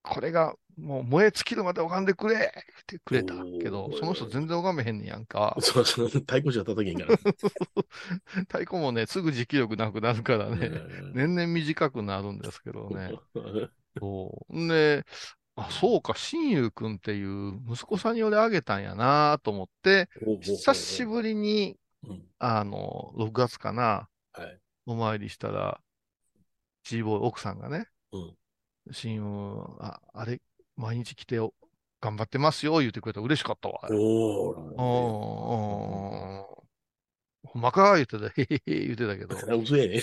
[0.02, 5.56] これがもう燃え尽きるまで拝んでくれってくれたけどその人全然拝めへんねやんか。
[5.60, 7.18] そうそう、太鼓しか叩けんから。
[8.48, 10.72] 太鼓もね、すぐ持久力なくなるからね、う
[11.10, 13.14] ん年々短くなるんですけどね。
[13.98, 14.60] そう。
[14.60, 15.06] んで、
[15.56, 20.10] あ、そうか、新友くんっていう息子さんに俺あげたんやなと思って、
[20.42, 24.60] 久しぶりに、うんあの、6月かな、はい。
[24.86, 25.80] お参りしたら、
[26.84, 28.36] チーボーイ奥さんがね、うん
[28.92, 30.40] 親友、あ、あれ、
[30.78, 31.54] 毎日来てお
[32.02, 33.80] 頑張ってますよ、言ってくれたら嬉しかったわ。
[33.90, 34.56] おー。
[34.56, 36.56] うんうん
[37.48, 40.02] ほんまか言ってた、へへへ言ってたけど、 嘘や ね。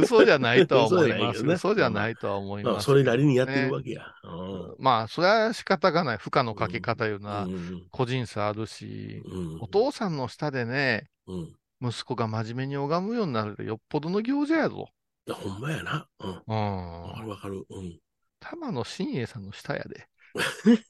[0.00, 1.44] 嘘じゃないとは思います。
[1.44, 2.72] 嘘じゃないとは思います。
[2.72, 4.06] まあ、それなりにやってるわけや。
[4.24, 6.16] うんまあ、それは仕方がない。
[6.16, 11.54] 負荷のかけ方いうのはうん個人差あるし、うんお父さんの下でね、うん。
[11.90, 14.88] 息子が真面目に拝むようになるとよっぽどの行者やぞ。
[15.26, 16.08] いや、ほんまやな。
[16.20, 16.30] うん。
[16.30, 17.24] わかうん。
[17.24, 17.66] るわかる。
[17.68, 18.00] うん。
[18.40, 20.08] 玉野真栄さんの下やで。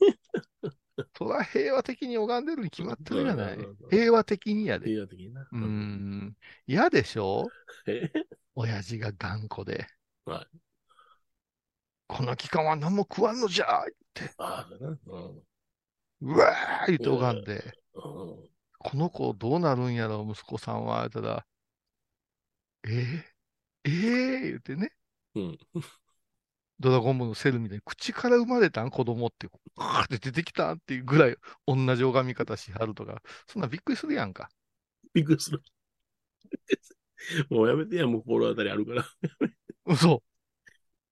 [1.16, 3.58] そら平和的に拝んでるに決まってるじゃない。
[3.90, 4.87] 平和的にやで。
[4.88, 5.42] 平和的にな。
[5.42, 5.58] うー。
[5.58, 6.37] ん。
[6.66, 7.48] 嫌でしょ？
[7.87, 8.11] え？
[8.54, 9.87] 親父が頑固で。
[10.24, 10.58] はい
[12.08, 13.84] この期間は何も食わんのじゃっ
[14.14, 14.68] て、ああ。
[14.70, 15.42] うん。
[16.22, 17.98] うわー言って拝んで、う
[18.44, 18.48] ん
[18.80, 21.44] この子どうなるんやろ、息子さんは、たら、
[22.84, 23.22] えー、
[23.84, 24.92] えー、言ってね、
[25.34, 25.58] うん。
[26.80, 31.36] ドラゴンボールのセルみたいに口から生まれたん子供って、ガーって出てきたっていうぐらい
[31.66, 34.48] 同じ拝み方しはるとか、そんなびっくりするやんか。
[35.12, 35.62] びっくりする。
[37.50, 39.04] もうやめてや、もう心当たりあるから。
[39.86, 40.22] 嘘。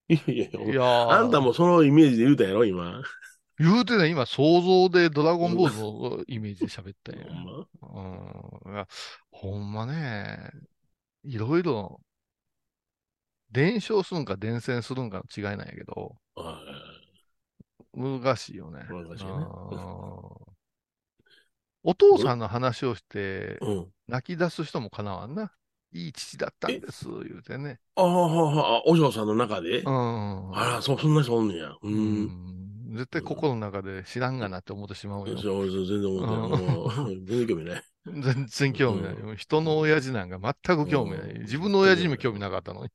[0.09, 3.01] いやいやあんたもそのイメージで言うたやろ、今。
[3.59, 7.25] 言うてね、今想像でドラゴンボールのイメージで喋ったんや。
[7.25, 8.79] ほんま？
[8.79, 8.85] うん。
[9.31, 10.49] ほんまね、
[11.23, 11.99] いろいろ、
[13.51, 16.61] 伝承するんか伝染するんかの違いなんやけど、あ
[17.93, 18.85] 難しいよね。
[18.89, 20.57] 難しいねうん
[21.83, 23.87] お父さんの話をしてあ、うん。
[24.07, 25.53] 泣き出す人もかなわんな。
[25.93, 27.79] いい父だったんです、言うてね。
[27.95, 29.79] ああ、お嬢さんの中で？
[29.79, 30.55] うん。
[30.55, 31.69] あら、そ、そんな人おんねや。
[31.69, 31.77] う。
[31.81, 32.95] うんん。
[32.97, 35.35] 絶対心の中で知らんがなって思ってしまうよ。
[35.35, 35.51] 全然
[36.09, 37.23] 思ってない。
[37.25, 37.83] 全然興味ない。
[38.13, 39.35] 全然興味ないよ。
[39.35, 41.19] 人の親父なんか全く興味ない。
[41.31, 42.91] うん自分の親父にも興味なかったのに。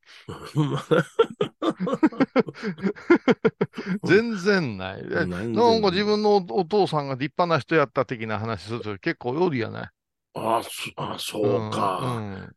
[4.04, 5.00] 全然ない。
[5.10, 5.42] えな
[5.78, 9.90] んか自分のお父さんが立派な人やった的な話すると結構おるやない。
[10.34, 10.62] あ
[10.96, 12.00] あ、そうか。
[12.04, 12.52] うん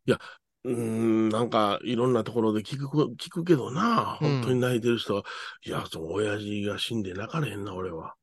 [0.63, 2.87] うーん、なんか、いろんなところで聞く、
[3.17, 5.23] 聞くけどな、うん本当に泣いてる人は、
[5.63, 8.15] いや、その親父が死んで泣かれへんな、俺は。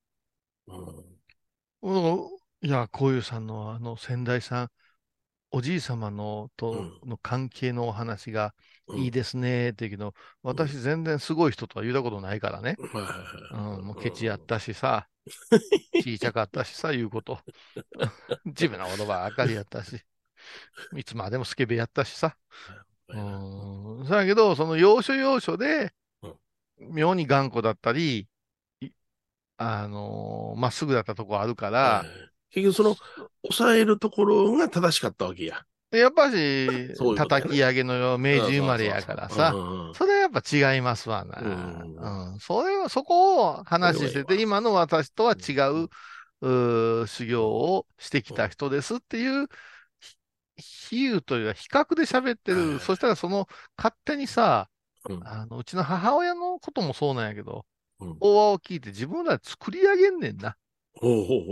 [1.82, 2.41] うん。
[2.62, 4.68] うんいや、こういうさんのあの先代さん、
[5.50, 8.54] おじい様のとうの関係のお話が
[8.88, 8.98] うん。
[9.04, 12.76] いいですねって言うけど、私全然すごい人とは言うたことないからね。
[13.52, 15.08] うん、もうケチやったしさ、
[16.04, 17.38] 小さかったしさ、言うこと。
[18.44, 20.00] 自分のことばっかりやったし、
[20.96, 22.36] いつまでもスケベやったしさ。
[23.08, 24.06] うん。
[24.06, 28.28] そうやけど、その要所要所でうん、妙に頑固だったり、
[28.80, 28.90] い
[29.56, 32.96] あのーまっすぐだったとこあるからはい、結局、その、
[33.42, 35.64] 抑えるところが正しかったわけや。
[35.90, 39.52] やっぱしそういう叩き上げの明治生まれやからさ
[39.94, 40.42] それはやっぱ
[40.74, 41.38] 違いますわな。
[41.38, 42.38] うんうん。
[42.40, 45.88] それは、そこを話してて、今の私とは違う、
[46.40, 49.48] うー修行をしてきた人ですっていう、
[50.56, 52.78] ひ比喩というか比較で喋ってる。
[52.78, 54.68] そしたらその勝手にさ、
[55.08, 57.66] うんあの、うちの母親のこともそうなんやけど、
[58.00, 60.56] うん法話を聞いて自分らで作り上げんねんな。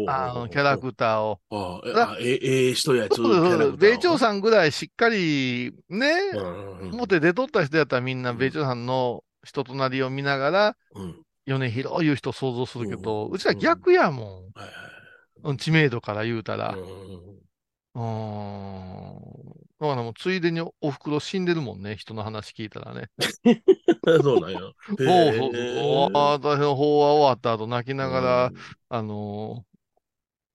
[0.06, 1.40] あの、キャラクターを。
[1.50, 3.16] ああ、え、ええ人やつ。
[3.16, 11.24] そう米朝ささんぐらいしっかり、ね、ん表出とった人やったらみんなうん米朝さんの人となりを見ながら、うん。
[11.46, 14.44] 米広いう人想像するけど、うちら逆やも
[15.52, 15.56] ん。
[15.56, 16.78] 知名度から言うたら。
[17.94, 19.69] うん。
[19.80, 23.00] だからもうついでにお袋死んでるもんね、人の話聞いたらね。
[23.00, 23.06] ん
[24.22, 24.58] そうなんや。
[24.60, 26.12] そう。
[26.12, 28.52] 私の法話終わった後泣きながら、
[28.90, 29.64] あの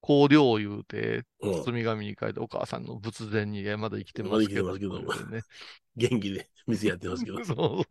[0.04, 4.74] ー、香料を言うて、うん、うん包み紙に書いてお母さんの仏前にえまだ生きてまだますけど。
[4.74, 5.42] 生きてますけどね
[5.98, 7.38] 元気で店やってますけど。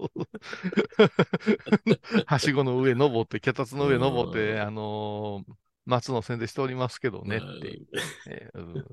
[2.27, 5.53] はしごの上登って、脚立の上登って、うんあのー
[5.87, 7.87] 松の線でしておりますけどねっていう。
[8.55, 8.85] うん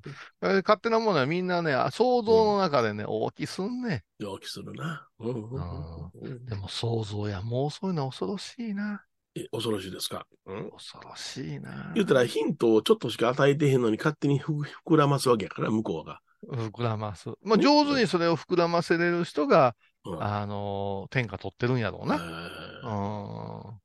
[0.42, 4.04] 勝手なものはみんなね、あ想像の中でね、大きすんね。
[4.20, 5.08] 陽気するな。
[5.20, 9.04] でも想像や妄想いうのは恐ろしいな。
[9.36, 10.28] え恐ろしいですか？
[10.46, 10.72] うん？
[10.72, 11.94] 恐ろしいな。
[11.96, 16.20] 言ったらヒントをちょっとしか与えてへんのに勝手にふ膨らますわけやから、向こうが。
[16.52, 17.30] 膨らます。
[17.44, 23.80] まあ、上手にそれを膨らませれる人が、うんあの、天下取ってるんやろうな。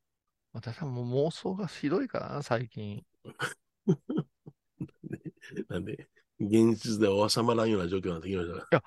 [0.57, 3.05] 私はもう妄想がひどいからな、最近。
[3.25, 4.27] ー
[5.69, 6.09] なんで、
[6.41, 8.69] 現実では収まらんような状況になってきました？
[8.71, 8.85] か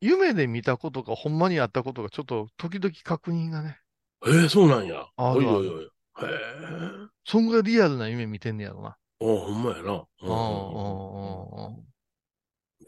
[0.00, 3.80] 夢で見たことがほんまにあったことがちょっと時々確認がね。
[4.22, 4.32] ら。
[4.32, 5.06] ええそうなんや。
[5.16, 5.84] あるおいおいおい。
[5.84, 5.88] へ
[6.26, 7.10] え。
[7.24, 8.98] そんぐらいリアルな夢見てんねやろな。
[9.18, 10.06] おほんまやな。
[10.20, 11.86] うんうんうん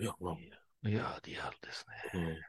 [0.01, 0.39] いや、まあ
[0.85, 0.93] うん。
[0.93, 2.45] いや、リアルですうん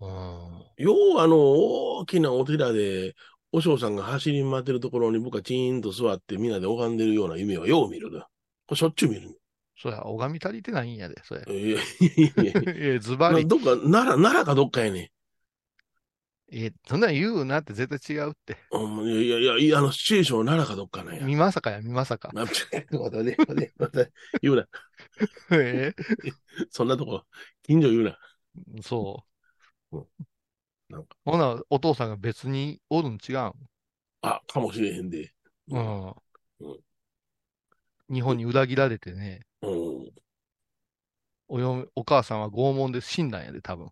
[0.00, 0.06] ね。
[0.06, 0.64] うん。
[0.76, 3.14] よう、あの、大きなお寺で、
[3.54, 8.22] 和尚さんが走り回ってるところに僕はチーンと座ってみんなで拝んでるような夢はよう見るな。
[8.66, 9.38] これしょっちゅう見る。
[9.80, 11.42] そや、拝み足りてないんやで、そや。
[11.48, 12.62] いやいやいやい
[12.96, 13.38] え、ズバや。
[13.38, 13.46] リ。
[13.46, 15.12] どっか、奈良、奈良かどっかやね
[16.50, 18.56] え、そんなん言うなって絶対違うって。
[18.72, 21.24] うんいやいやいや、あの、シチュエーションは奈良かどっかなんや。
[21.24, 22.30] 見まさかや、見まさか。
[22.32, 24.12] まあ、ちょ待って、待って、待って、
[24.42, 24.66] 言うな。
[25.52, 25.94] え？
[26.70, 27.22] そんなとこ、
[27.62, 28.18] 近所言うな。
[28.82, 29.24] そ
[29.90, 30.06] ううん。
[30.94, 33.52] なんかほな、お父さんが別におるん違うん？
[34.22, 35.32] あ、かもしれへんで。
[35.68, 36.14] うんうん
[38.10, 40.12] 日本に裏切られてね、うん。
[41.48, 43.88] お嫁、お母さんは拷問で死んだんやで、多分。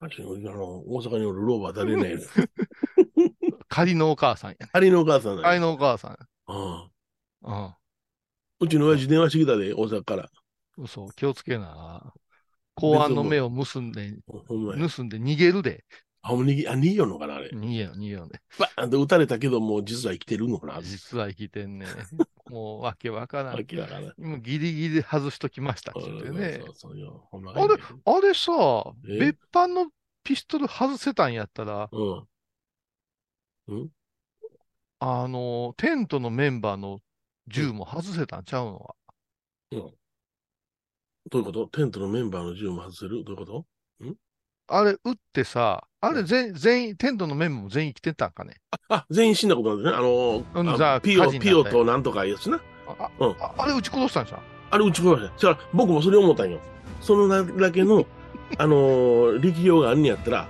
[0.00, 2.22] 確かに、あの、大阪におる老婆誰ね
[3.68, 4.68] 仮のお母さんや。
[4.72, 6.18] 仮のお母さんだ仮のお母さん。
[6.46, 6.90] うん。
[7.42, 7.74] うん。
[8.60, 10.30] うちの親父電話してきたで、大阪から。
[10.76, 12.12] 嘘、気をつけな。
[12.78, 14.88] 公安の目を結んで、ほんまや。
[14.88, 15.84] 盗んで逃げるで。
[16.22, 17.50] あ、もう逃げ、あ、逃げよんのかな、あれ。
[17.50, 18.40] 逃げよ、逃げよで。
[18.58, 20.82] バーンと撃たれたけど、もう実は生きてるのかな。
[20.82, 21.86] 実は生きてんね。
[22.50, 23.54] もうわけわからん。
[23.54, 24.14] わけわからない。
[24.18, 26.74] 今ギリギリ外しときましたって言ってねそう。
[26.74, 27.28] そうよ。
[27.30, 28.52] ほんまあれあれさ、
[29.08, 29.18] え？
[29.18, 29.90] 別班の
[30.24, 32.14] ピストル外せたんやったら、う
[33.74, 33.90] ん。
[35.00, 37.00] あの、テントのメンバーの
[37.46, 38.94] 銃も外せたんちゃうのは？
[41.30, 41.66] どういうこと？
[41.66, 43.24] テントのメンバーの銃も外せる？
[43.24, 43.64] どういうこと？
[44.70, 48.56] あれ、撃ってさ、あれ全、全員、テントのメンバーも全員生きてたんかね？
[48.90, 49.96] あ、全員死んだことなんですね。
[49.96, 52.60] あのうんあピオ、ピオとなんとかいうやつな。
[52.86, 54.40] あ、うんああれ撃ち殺したんじゃん。
[54.70, 55.48] あれ撃ち殺した。
[55.48, 56.60] だから僕もそれ思ったんよ。
[57.00, 58.04] そのだけの、
[58.58, 60.48] あのー力量があるんやったら、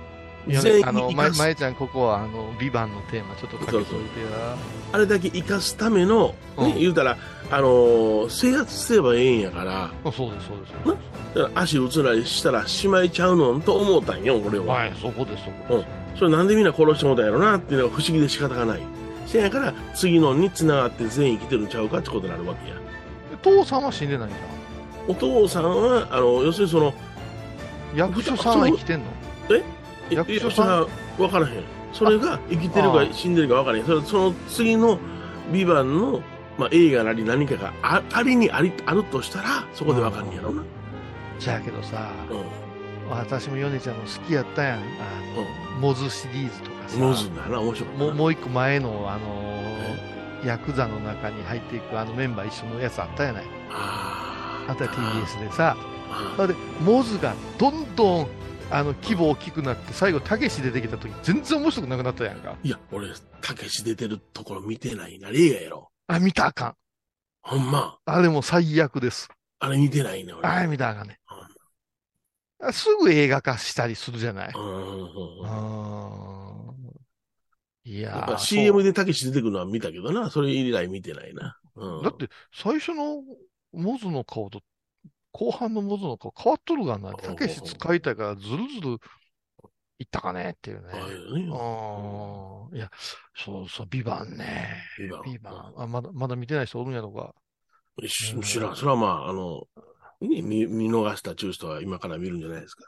[0.85, 4.57] あの、生かすま、まえちゃん、ここは、あの、ビバンのテーマちょっとかけといてや。
[4.93, 7.17] あれだけ生かすための、ねうん言うたら、
[7.51, 10.73] あのー制圧すればええんやから、あそうです、そうです。
[10.85, 10.97] そう
[11.35, 14.75] でだから足打つなりしたらしまいちゃうのと思ったんよ、俺すは。
[14.75, 16.19] はい、そこです、そこです。
[16.19, 18.81] それなんでみんな殺してもうたんやろなっていうのが不思議で仕方がない。
[19.27, 22.77] せやから、次のに繋がって全員生きてるんちゃうかってことになるわけや。
[23.43, 24.37] 父さんは死んでないんじ
[25.07, 26.93] お父さんは、あの、要するにその。
[27.95, 29.05] 役所さんは生きてんの？
[29.57, 29.63] い
[30.11, 31.65] 役所いやそれは分からへん。
[31.93, 33.85] それが生きてるか死んでるか分からへん。
[33.85, 34.99] それその次の
[35.53, 36.23] ビバンの、
[36.59, 40.63] まあ、映画なり何かがあ仮にありあるとしたら、そこで分かるんやろうな。
[41.39, 44.79] じゃあけどさ、う私も米ちゃんも好きやったやん。
[44.79, 46.97] あの、モズシリーズとかさ。
[46.97, 47.01] ん。
[47.01, 48.05] ノズだな、面白いな。
[48.05, 49.59] もうもう一個前の、あのー
[50.45, 53.45] ヤクザの中に入っていくあのメンバー一緒のやつあったやない？
[53.71, 55.77] ああんた TBS でさ。
[56.11, 58.29] あそれで、モズがどんどん、
[58.71, 62.57] あの、規模大きくなって、最後、たけし出てきた時、全然面白くなくなったやんか。
[62.63, 63.09] いや、俺、
[63.41, 65.31] たけし出てるところ見てないな。
[65.31, 65.91] 映画やろ。
[66.07, 66.75] あ、見たらあかん。
[67.43, 67.97] ほんま。
[68.05, 69.29] あれも最悪です。
[69.59, 70.47] あれ見てないね、俺。
[70.47, 71.19] あれ見たらあかんね。
[72.61, 74.53] あすぐ映画化したりするじゃない？
[74.55, 80.29] うんうんうんうんあーいややっぱー CM でたけし出てくるのは見たけどな。
[80.29, 81.57] それ以来見てないな。
[81.77, 83.23] うん、だって、最初の
[83.73, 84.61] モズの顔と、
[85.33, 87.13] 後半のモズの顔変わっとるがな。
[87.15, 88.99] たけし使いたいからずるずる
[89.99, 90.93] いったかねっていうね。
[90.93, 92.91] ああいや、
[93.35, 94.83] そうそう、ビバンね。
[95.25, 95.83] ビバン。
[95.83, 97.35] あ、まだ、まだ見てない人おるんやろか。
[98.09, 98.77] 知らん。
[98.77, 99.65] それはまあ、あの、
[100.21, 102.85] ね見見逃した中人は今から見るんじゃないですか。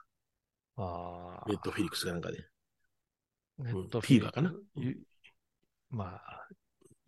[0.77, 1.49] ああ。
[1.49, 2.45] ネットフィリックスかなんかで。
[3.59, 4.53] ネットうん TVer かな？
[4.77, 4.97] ゆ
[5.91, 6.49] まあ、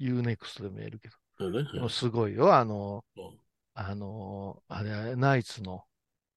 [0.01, 1.15] UNEXT でもやるけど。
[1.47, 3.42] うんねすごいよ、あの、うん
[3.75, 5.85] あの、あれ、ナイツの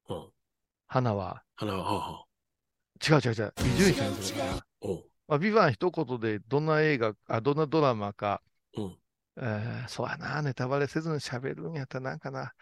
[0.09, 0.31] うん
[0.87, 2.25] 花は、花は、はあはあ。
[3.07, 4.65] 違う違う違う、伊集院さんですから。
[5.27, 8.41] まあ、ビバン一言でどんな映画、あ、どんなドラマか、
[8.77, 8.97] うん
[9.37, 12.53] えーそうやな、ネタバレせずに喋るんやったらなんかな、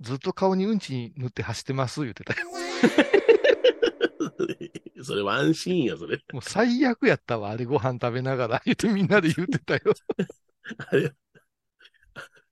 [0.00, 2.46] ずっと顔にうんち塗って走ってます言ってたよ。
[5.02, 6.18] それワンシーンや、それ。
[6.32, 9.80] もう最悪やったわ、あれご飯食べながら言ってみんなで言ってたよ。
[10.78, 11.12] あれ、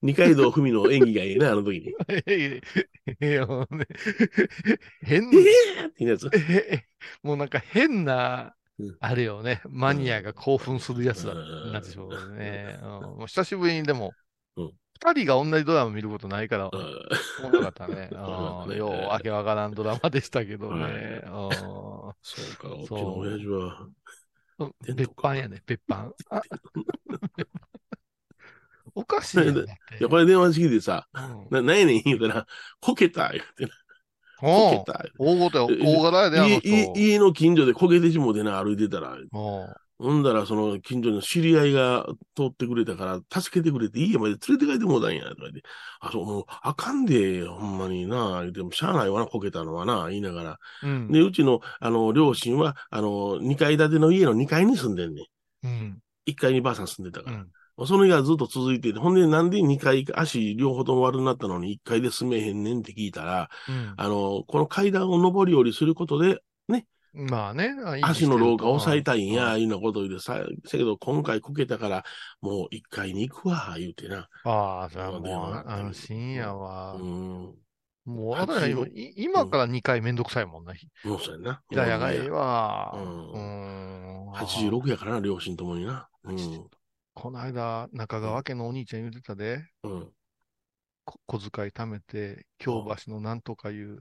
[0.05, 1.87] 二階堂ふみの演技がいいな、あの時に。
[3.27, 3.87] いやもうね。
[5.03, 6.31] 変ええー、って言うやつ。
[6.35, 6.85] え
[7.25, 12.77] もうなんか変なうん、あれよね、マニアが興奮するやつだうんなんでしょうね。
[12.83, 12.89] うん。
[12.89, 14.13] もう久しぶりにでも
[14.57, 16.81] うん、二人が同じドラマ見ることないから、うん。
[17.45, 18.11] 面白かったね。
[18.77, 21.23] よう、わけわからんドラマでしたけどはいね。
[21.25, 22.85] そうか、う。
[22.85, 23.89] ちの親父は、
[24.97, 25.29] 別か。
[25.29, 26.13] 班やね、別班。
[28.97, 29.71] あおかしいやんだって。
[29.99, 32.47] いや、これ電話式でさ、うんな、なんやねん言うたら、
[32.81, 33.71] こけた、言うてな。
[34.37, 35.05] こけた。
[35.19, 36.95] 大ごとや、大柄やで、あの家人。
[36.95, 39.17] 家家の近所でこけてしもうてな、歩いてたら、
[39.97, 45.63] ほんだら、その近所の知り合いが通ってくれたから、助けてくれて、家まで連れて帰ってもうたんや、とか言って。
[46.01, 50.59] あ、そう、もう、あかんで、ほんまにな、言うても、しゃあないわな、こけたのはな、言いながら。
[50.83, 51.13] うん。
[51.13, 55.27] で、うちの、あの、両親は、あの、2階建ての家の2階に住んでんねん。
[55.63, 55.99] うん。
[56.27, 57.37] 1階にばあさん住んでたから。
[57.37, 57.49] うん。
[57.87, 66.43] その家はずっと続いてて、ほんで、なんで2階、足両方とも悪になったのに1階で住めへんねんって聞いたら、うんあの、この階段を上り下りすることで、
[67.15, 67.71] まあね。
[68.03, 72.05] 足の老化を抑えたいんや、うんいうようなこと言うてさ、せけど今回こけたから、
[72.41, 74.29] もう1階に行くわ、言うてな。
[74.45, 76.99] ああ、それはもう安心やわう。
[76.99, 77.55] ん。
[78.05, 78.47] もう、あ
[79.17, 80.75] 今から2回めんどくさいもんな。
[81.05, 81.63] もうそうやな。
[81.71, 82.41] 平屋がええわ。
[82.41, 82.93] わ。
[82.97, 84.31] ううんん。
[84.33, 86.09] 86やからな、両親ともにな。
[86.25, 86.37] うん。
[87.15, 90.11] この間、中川家のお兄ちゃん言うてたで、うん。
[91.05, 94.01] こ小遣い貯めて、京橋のなんとかいう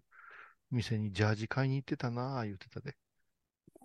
[0.71, 2.95] 店にジャージ買いに行ってたなあ言うてたで。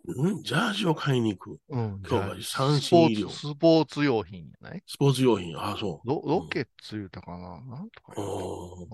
[0.07, 0.43] うん？
[0.43, 1.61] ジャージを買いに行く？
[1.69, 2.01] うん。
[2.03, 4.83] 京橋ジャージ三スポ振医療ーツ、スポーツ用品やない？
[4.87, 5.59] スポーツ用品。
[5.59, 6.09] ああ、そう。
[6.09, 8.87] ロロケッツ言うたかな、なんとか言うお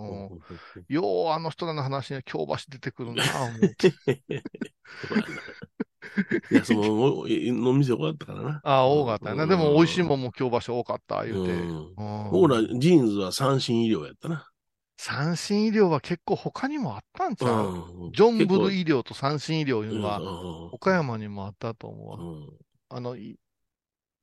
[0.88, 3.92] ーよう、あの人らの話には京橋出てくるなあ思って。
[6.50, 8.60] いや、その、の店多かったからな。
[8.62, 9.46] ああ、多かったよな。
[9.46, 11.52] でも、美味しいもんも京橋多かった、言うて。
[11.52, 14.48] うんうん僕ら、ジーンズは三振医療やったな。
[14.96, 22.96] 三振医療は結構他にもあったんちゃう、うんジョンブル医医療と三振医療いうのは、は岡山にもあったと思うわ。
[22.96, 23.36] あの、い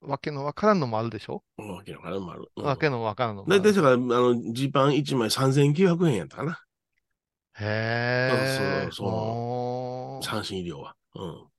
[0.02, 1.72] わけのわからんのもあるでしょ、うん。
[1.76, 2.52] わけのわからんもある。
[2.56, 3.62] うんわけのわからんのもある。
[3.62, 6.60] だから、あの、ジーパン1枚3900円やったかな。
[7.60, 8.90] へえ。
[8.92, 10.96] そうそう三振医療は。
[11.16, 11.51] うん。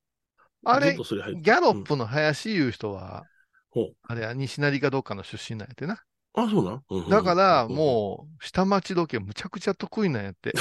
[0.64, 3.26] あれギャロップの林いう人は、
[3.70, 6.02] ほうあれや、西成かどっかの出身なんやってな。
[6.34, 10.52] あ、そうなん、うんうんだから、もう、下町時計むちゃくちゃ得意なんやって。
[10.52, 10.54] う、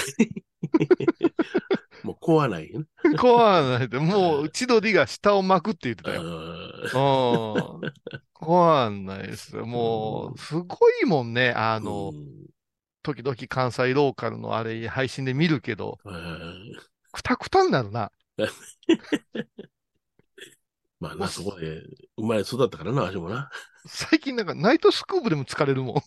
[2.08, 2.86] もう怖ないよね。
[3.18, 7.82] 怖ないって、もう、千鳥が下を巻くって言ってたよ。
[8.34, 9.66] 怖ないですよ。
[9.66, 11.52] もう、すごいもんね。
[11.52, 12.12] あの、
[13.04, 16.72] 時々関西ローカルのあれ配信で見るけど、うん
[17.12, 18.12] くたくたになるな。
[21.02, 21.82] まあな、そこで
[22.16, 23.50] 生まれ育ったからな、私もな。
[23.88, 25.96] 最近なんかナイトスクープでも疲れるもん。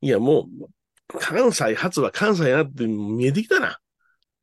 [0.00, 3.78] いや、もう、関西発は関西やなって見えてきたな。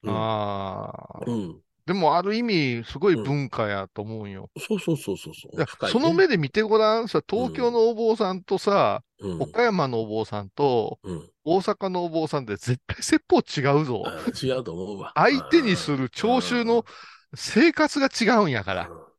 [0.03, 1.19] うんああ。
[1.25, 1.59] うん。
[1.85, 4.49] でもある意味、すごい文化やと思うんよ。
[4.57, 5.55] そうそうそうそうそう。
[5.55, 7.09] いや深いねその目で見てごらん。
[7.09, 14.03] さ、東京のお坊さんとさ、うん岡山のお坊さんとうん大阪のお坊さんって絶対説法違うぞ。
[14.05, 15.11] あ違うと思うわ。
[15.15, 16.85] 相手にする聴衆の
[17.35, 18.89] 生活が違うんやから。
[18.89, 19.13] うん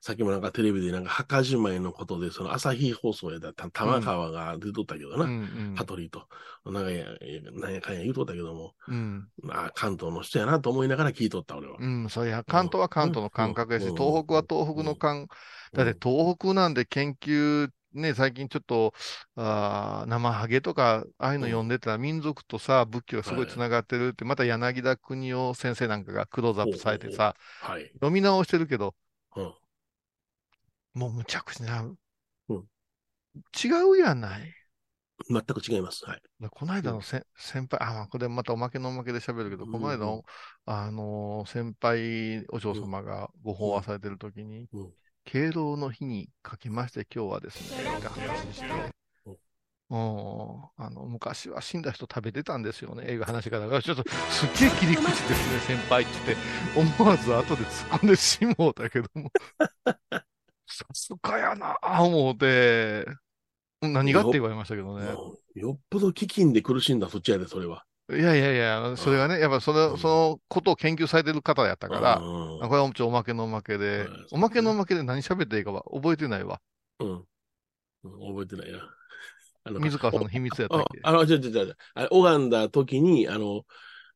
[0.00, 5.34] さっきもなんかテレビでなんか墓じまいのことで、その朝日放送やったた玉川が出とったけどな、うんう
[5.72, 6.28] ん羽鳥と。
[6.64, 7.04] なんかや、
[7.52, 9.28] なんやかんや言うとったけども、うん。
[9.42, 11.76] まあ関東の人やなと思いながら聞いとった俺は。
[11.80, 15.26] うん、そりゃ、関東は関東の感覚やし、うん東北は東北の感、
[15.72, 18.92] だって東北なんで研究、ね、最近ちょっと、
[19.34, 21.68] あー生ハゲとか、ああいうの読ん。
[21.68, 27.90] でたら、民族とさ、仏教がすごいつながってるって、また柳田国夫先生なんかがクローズアップされてさ、はい。
[27.94, 28.94] 読み直してるけど、
[29.36, 29.54] うん。
[30.94, 31.82] もうむちゃくちゃな、
[32.48, 32.68] うん。
[33.64, 34.54] 違うやない。
[35.28, 36.04] 全く違います。
[36.06, 36.22] はい。
[36.50, 40.24] この間のせ、先輩、あ、これまたおまけのおまけで喋るけど、うんこの間の、
[40.64, 44.92] あのー先輩お嬢様がご法話されてる時に、うん
[45.30, 47.84] 敬老の日にかけまして今日はですね、
[49.90, 56.12] あの昔は死んだ人食べてたんですよね、映画話がだから、ちょっとすっげえ切り口ですね、先輩って
[56.74, 59.30] 言って、思わず後で突っ込んでしもうたけども。
[60.66, 63.04] さすがやなあ思うて、
[63.82, 65.08] 何がって言われましたけどね。
[65.54, 67.84] よっぽど飢饉で苦しんだそっちやで、それは。
[68.10, 76.60] いやいやいや、それがね、やっぱそれ、うんそのことを研究されてる方やったから、うんあこれはもちおまけのおまけでうん、おまけのおまけで何喋っていいかは覚えてないわ。
[77.00, 77.10] うん。
[77.10, 77.24] うん
[78.04, 78.78] 覚えてないな。
[79.64, 81.00] あの水川さんの秘密やったっけ？
[81.02, 83.64] ああの、じゃじゃじゃあれ拝んだ時に、あの、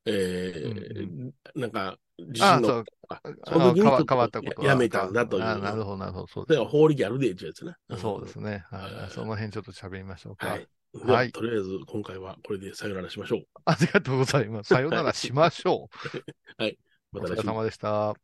[0.07, 5.45] えーなんか、地震の、ああその時に変わちょったことはやめたんだという。
[5.45, 6.27] あなるほど、なるほど。
[6.29, 7.75] そうでそれは法力あるで、ってやつね。
[7.91, 8.01] す。
[8.01, 8.65] そうですね。
[8.71, 9.11] はうんい。
[9.11, 10.49] その辺ちょっと喋りましょうか。
[10.49, 10.69] はい。
[10.95, 11.33] ははいい。
[11.33, 13.47] とりあえず、今回はこれでさよならしましょう。
[13.65, 14.69] ありがとうございます。
[14.69, 15.97] さよならしましょう。
[17.13, 17.35] また来週。
[17.35, 18.15] お疲れ様でした。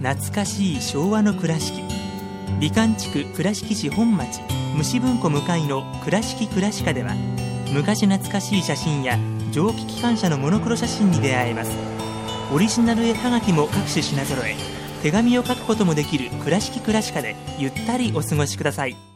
[0.00, 1.82] 懐かしい昭和の倉敷
[2.60, 4.40] 美観地区倉敷市本町
[4.76, 7.14] 虫文庫向かいの「倉敷倉歯科」では
[7.72, 9.18] 昔懐かしい写真や
[9.52, 11.70] 蒸気機関車のモノクロ写真に出会えます
[12.52, 14.54] オリジナル絵はがきも各種品揃え
[15.02, 19.15] 手紙を書くこともできる「倉敷倉歯科」でゆったりお過ごしください高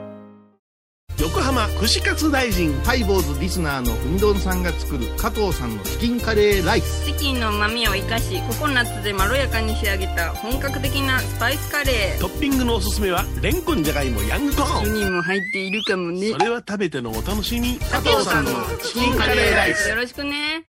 [1.21, 2.73] 横浜串カツ大臣。
[2.81, 7.05] ハイボーズリスナーのうみどんさんが作る加藤さんのチキンカレーライス。
[7.05, 12.19] チキンの旨味を生かしココナッツでまろやかに仕上げた本格的なスパイスカレー。
[12.19, 14.83] トッピングのおすすめはレンコンじゃがいもヤングコーン。
[14.83, 16.31] 1人も入っているかもね。
[16.31, 17.77] それは食べてのお楽しみ。
[17.77, 18.51] 加藤さんの
[18.83, 19.89] チキンカレーライス。
[19.89, 20.63] よろしくね。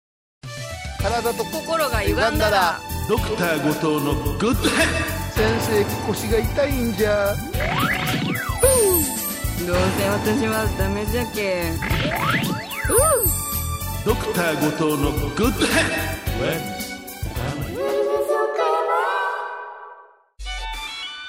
[1.01, 2.79] 体と心が歪んだら。
[3.09, 7.33] ドクター後藤のグッドヘッ先生腰が痛いんじゃ
[9.65, 11.71] どうせ私はダメじゃけ
[14.05, 16.13] ドクター後藤のグッドヘッ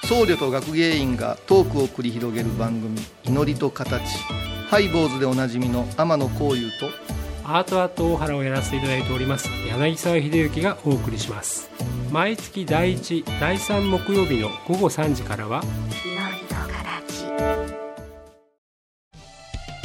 [0.07, 4.03] 僧侶と学芸員がトークを繰り広げる番組「祈りと形」
[4.69, 7.15] ハイボーズでおなじみの天野幸雄と。
[7.47, 9.51] アートアート大原をやらせていただいております。
[9.69, 11.71] 柳沢秀幸がお送りします
[12.11, 15.63] 毎月第1第3木曜日の午後3時からは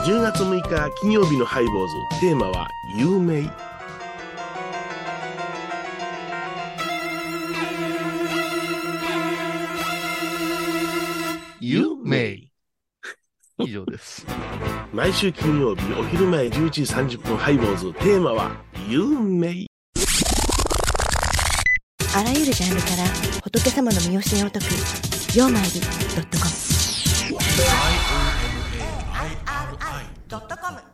[0.00, 1.94] 10月6日金曜日のハイボーズ。
[2.20, 2.68] テーマは
[2.98, 3.42] 「有名」
[11.60, 12.50] 有名。
[13.64, 14.26] 以上です。
[14.92, 17.92] 毎週金曜日お昼前11時30分ハイボーズ。
[18.00, 18.50] テーマは
[18.88, 19.66] 「有名。
[22.16, 23.04] あらゆるジャンルから
[23.44, 24.66] 仏様の身教えを解く
[25.38, 25.86] 「曜マイルド
[26.20, 26.50] ットコム」
[30.32, 30.91] ドット